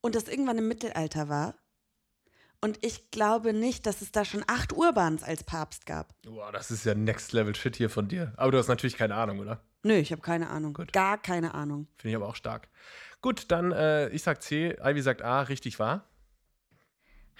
und 0.00 0.14
das 0.14 0.28
irgendwann 0.28 0.58
im 0.58 0.68
Mittelalter 0.68 1.28
war. 1.28 1.54
Und 2.60 2.84
ich 2.84 3.10
glaube 3.10 3.52
nicht, 3.52 3.86
dass 3.86 4.00
es 4.02 4.12
da 4.12 4.24
schon 4.24 4.42
acht 4.46 4.72
Urbans 4.72 5.22
als 5.22 5.44
Papst 5.44 5.84
gab. 5.86 6.14
Boah, 6.22 6.50
das 6.52 6.70
ist 6.70 6.84
ja 6.84 6.94
Next 6.94 7.32
Level 7.32 7.54
Shit 7.54 7.76
hier 7.76 7.90
von 7.90 8.08
dir. 8.08 8.32
Aber 8.36 8.50
du 8.50 8.58
hast 8.58 8.68
natürlich 8.68 8.96
keine 8.96 9.14
Ahnung, 9.14 9.40
oder? 9.40 9.62
Nö, 9.82 9.94
ich 9.94 10.10
habe 10.10 10.22
keine 10.22 10.48
Ahnung. 10.48 10.72
Gut. 10.72 10.92
Gar 10.92 11.18
keine 11.18 11.54
Ahnung. 11.54 11.86
Finde 11.96 12.10
ich 12.10 12.16
aber 12.16 12.28
auch 12.28 12.34
stark. 12.34 12.68
Gut, 13.20 13.50
dann 13.50 13.72
äh, 13.72 14.08
ich 14.08 14.22
sag 14.22 14.42
C, 14.42 14.76
Ivy 14.82 15.02
sagt 15.02 15.22
A, 15.22 15.42
richtig 15.42 15.78
wahr. 15.78 16.08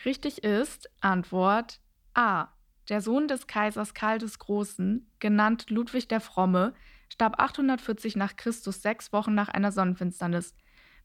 Richtig 0.05 0.45
ist 0.45 0.91
Antwort 1.01 1.81
A. 2.15 2.49
Der 2.89 3.01
Sohn 3.01 3.29
des 3.29 3.47
Kaisers 3.47 3.95
Karl 3.95 4.19
des 4.19 4.39
Großen, 4.39 5.11
genannt 5.19 5.71
Ludwig 5.71 6.09
der 6.09 6.21
Fromme, 6.21 6.75
starb 7.09 7.41
840 7.41 8.17
nach 8.17 8.37
Christus 8.37 8.83
sechs 8.83 9.13
Wochen 9.13 9.35
nach 9.35 9.49
einer 9.49 9.73
Sonnenfinsternis. 9.73 10.55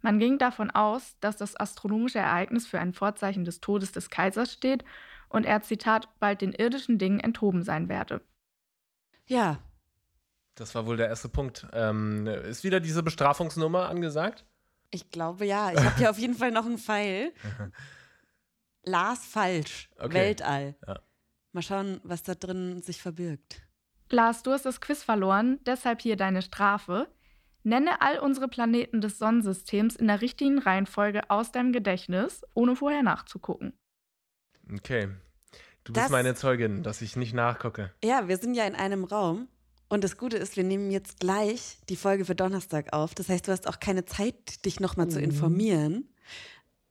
Man 0.01 0.19
ging 0.19 0.37
davon 0.37 0.71
aus, 0.71 1.15
dass 1.19 1.37
das 1.37 1.55
astronomische 1.55 2.19
Ereignis 2.19 2.65
für 2.67 2.79
ein 2.79 2.93
Vorzeichen 2.93 3.45
des 3.45 3.61
Todes 3.61 3.91
des 3.91 4.09
Kaisers 4.09 4.51
steht 4.51 4.83
und 5.29 5.45
er, 5.45 5.61
Zitat, 5.61 6.09
bald 6.19 6.41
den 6.41 6.53
irdischen 6.53 6.97
Dingen 6.97 7.19
enthoben 7.19 7.63
sein 7.63 7.87
werde. 7.89 8.21
Ja, 9.27 9.59
Das 10.55 10.75
war 10.75 10.85
wohl 10.85 10.97
der 10.97 11.07
erste 11.07 11.29
Punkt. 11.29 11.65
Ähm, 11.71 12.27
ist 12.27 12.63
wieder 12.63 12.79
diese 12.79 13.03
Bestrafungsnummer 13.03 13.89
angesagt? 13.89 14.45
ich 14.93 15.09
glaube 15.09 15.45
ja. 15.45 15.71
Ich 15.71 15.79
habe 15.79 15.97
hier 15.97 16.09
auf 16.09 16.19
jeden 16.19 16.35
Fall 16.35 16.51
noch 16.51 16.65
einen 16.65 16.77
Pfeil. 16.77 17.31
Lars 18.83 19.25
falsch. 19.25 19.89
Okay. 19.97 20.13
Weltall. 20.13 20.75
Ja. 20.85 20.99
Mal 21.53 21.61
schauen, 21.61 21.99
was 22.03 22.23
da 22.23 22.33
drin 22.35 22.81
sich 22.81 23.01
verbirgt. 23.01 23.61
Lars, 24.09 24.43
du 24.43 24.51
hast 24.51 24.65
das 24.65 24.79
Quiz 24.81 25.03
verloren, 25.03 25.59
deshalb 25.65 26.01
hier 26.01 26.15
deine 26.15 26.41
Strafe. 26.41 27.07
Nenne 27.63 28.01
all 28.01 28.17
unsere 28.19 28.47
Planeten 28.47 29.01
des 29.01 29.19
Sonnensystems 29.19 29.95
in 29.95 30.07
der 30.07 30.21
richtigen 30.21 30.59
Reihenfolge 30.59 31.29
aus 31.29 31.51
deinem 31.51 31.71
Gedächtnis, 31.73 32.41
ohne 32.53 32.75
vorher 32.75 33.03
nachzugucken. 33.03 33.73
Okay. 34.73 35.09
Du 35.83 35.93
Das- 35.93 36.03
bist 36.05 36.11
meine 36.11 36.35
Zeugin, 36.35 36.83
dass 36.83 37.01
ich 37.01 37.15
nicht 37.15 37.33
nachgucke. 37.33 37.91
Ja, 38.03 38.27
wir 38.27 38.37
sind 38.37 38.53
ja 38.55 38.65
in 38.65 38.75
einem 38.75 39.03
Raum. 39.03 39.47
Und 39.89 40.03
das 40.05 40.17
Gute 40.17 40.37
ist, 40.37 40.55
wir 40.55 40.63
nehmen 40.63 40.89
jetzt 40.89 41.19
gleich 41.19 41.79
die 41.89 41.97
Folge 41.97 42.23
für 42.23 42.35
Donnerstag 42.35 42.93
auf. 42.93 43.13
Das 43.13 43.27
heißt, 43.27 43.47
du 43.47 43.51
hast 43.51 43.67
auch 43.67 43.79
keine 43.79 44.05
Zeit, 44.05 44.63
dich 44.65 44.79
nochmal 44.79 45.09
zu 45.09 45.17
Mhm. 45.17 45.25
informieren. 45.25 46.09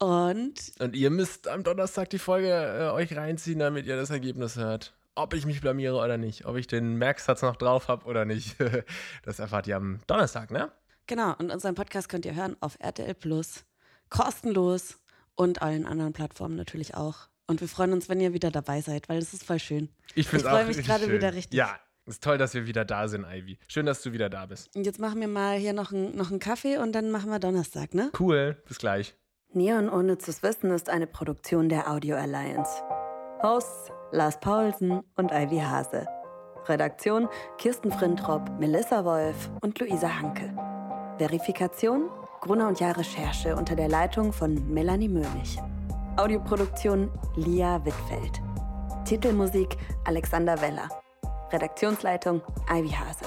Und 0.01 0.55
Und 0.79 0.97
ihr 0.97 1.11
müsst 1.11 1.47
am 1.47 1.63
Donnerstag 1.63 2.11
die 2.11 2.19
Folge 2.19 2.49
äh, 2.49 2.91
euch 2.91 3.15
reinziehen, 3.15 3.59
damit 3.59 3.87
ihr 3.87 3.97
das 3.97 4.11
Ergebnis 4.11 4.57
hört. 4.57 4.95
Ob 5.15 5.35
ich 5.35 5.45
mich 5.45 5.61
blamiere 5.61 5.97
oder 5.97 6.17
nicht. 6.17 6.47
Ob 6.47 6.57
ich 6.57 6.67
den 6.67 6.97
Merksatz 6.97 7.43
noch 7.43 7.57
drauf 7.57 7.89
habe 7.89 8.07
oder 8.07 8.25
nicht. 8.25 8.57
das 9.25 9.39
erfahrt 9.39 9.67
ihr 9.67 9.77
am 9.77 10.01
Donnerstag, 10.07 10.51
ne? 10.51 10.73
genau, 11.11 11.35
und 11.39 11.51
unseren 11.51 11.75
Podcast 11.75 12.09
könnt 12.09 12.25
ihr 12.25 12.35
hören 12.35 12.57
auf 12.61 12.77
RTL 12.79 13.15
Plus. 13.15 13.65
Kostenlos 14.09 14.99
und 15.35 15.61
allen 15.61 15.85
anderen 15.85 16.13
Plattformen 16.13 16.57
natürlich 16.57 16.95
auch. 16.95 17.29
Und 17.47 17.61
wir 17.61 17.69
freuen 17.69 17.93
uns, 17.93 18.09
wenn 18.09 18.21
ihr 18.21 18.33
wieder 18.33 18.51
dabei 18.51 18.81
seid, 18.81 19.09
weil 19.09 19.19
das 19.19 19.35
ist 19.35 19.45
voll 19.45 19.59
schön. 19.59 19.89
Ich, 20.15 20.33
Ich 20.33 20.43
freu 20.43 20.63
auch 20.63 20.67
mich 20.67 20.85
gerade 20.85 21.11
wieder 21.11 21.35
richtig. 21.35 21.59
Ja, 21.59 21.79
ist 22.07 22.23
toll, 22.23 22.39
dass 22.39 22.55
wir 22.55 22.67
wieder 22.67 22.85
da 22.85 23.09
sind, 23.09 23.25
Ivy. 23.25 23.59
Schön, 23.69 23.87
dass 23.87 24.03
du 24.03 24.13
wieder 24.13 24.31
da 24.31 24.47
bist. 24.47 24.75
Und 24.75 24.87
jetzt 24.87 24.99
machen 25.01 25.21
wir 25.21 25.29
mal 25.29 25.59
hier 25.59 25.73
noch, 25.73 25.91
ein, 25.91 26.17
noch 26.17 26.31
einen 26.31 26.39
Kaffee 26.39 26.79
und 26.79 26.93
dann 26.93 27.11
machen 27.11 27.31
wir 27.31 27.41
Donnerstag, 27.41 27.93
ne? 27.93 28.11
Cool, 28.19 28.57
bis 28.67 28.79
gleich. 28.79 29.15
Neon 29.53 29.91
ohne 29.91 30.17
zu 30.17 30.31
wissen 30.45 30.71
ist 30.71 30.89
eine 30.89 31.09
Produktion 31.09 31.69
der 31.69 31.91
Audio 31.91 32.15
Alliance. 32.17 32.71
Hosts 33.43 33.91
Lars 34.13 34.39
Paulsen 34.39 35.01
und 35.17 35.33
Ivy 35.33 35.59
Hase. 35.59 36.07
Redaktion 36.67 37.29
Kirsten 37.59 37.91
Frintrop, 37.91 38.49
Melissa 38.61 39.05
Wolf 39.05 39.51
und 39.61 39.77
Luisa 39.81 40.21
Hanke. 40.21 40.55
Verifikation 41.19 42.11
Gruner 42.41 42.69
und 42.69 42.79
Jahr 42.79 42.97
Recherche 42.97 43.57
unter 43.57 43.75
der 43.75 43.89
Leitung 43.89 44.33
von 44.33 44.73
Melanie 44.73 45.09
Möhlich. 45.09 45.59
Audioproduktion 46.17 47.11
Lia 47.35 47.85
Wittfeld. 47.85 48.41
Titelmusik 49.05 49.77
Alexander 50.05 50.61
Weller. 50.63 50.89
Redaktionsleitung 51.51 52.41
Ivy 52.71 52.91
Hase. 52.91 53.25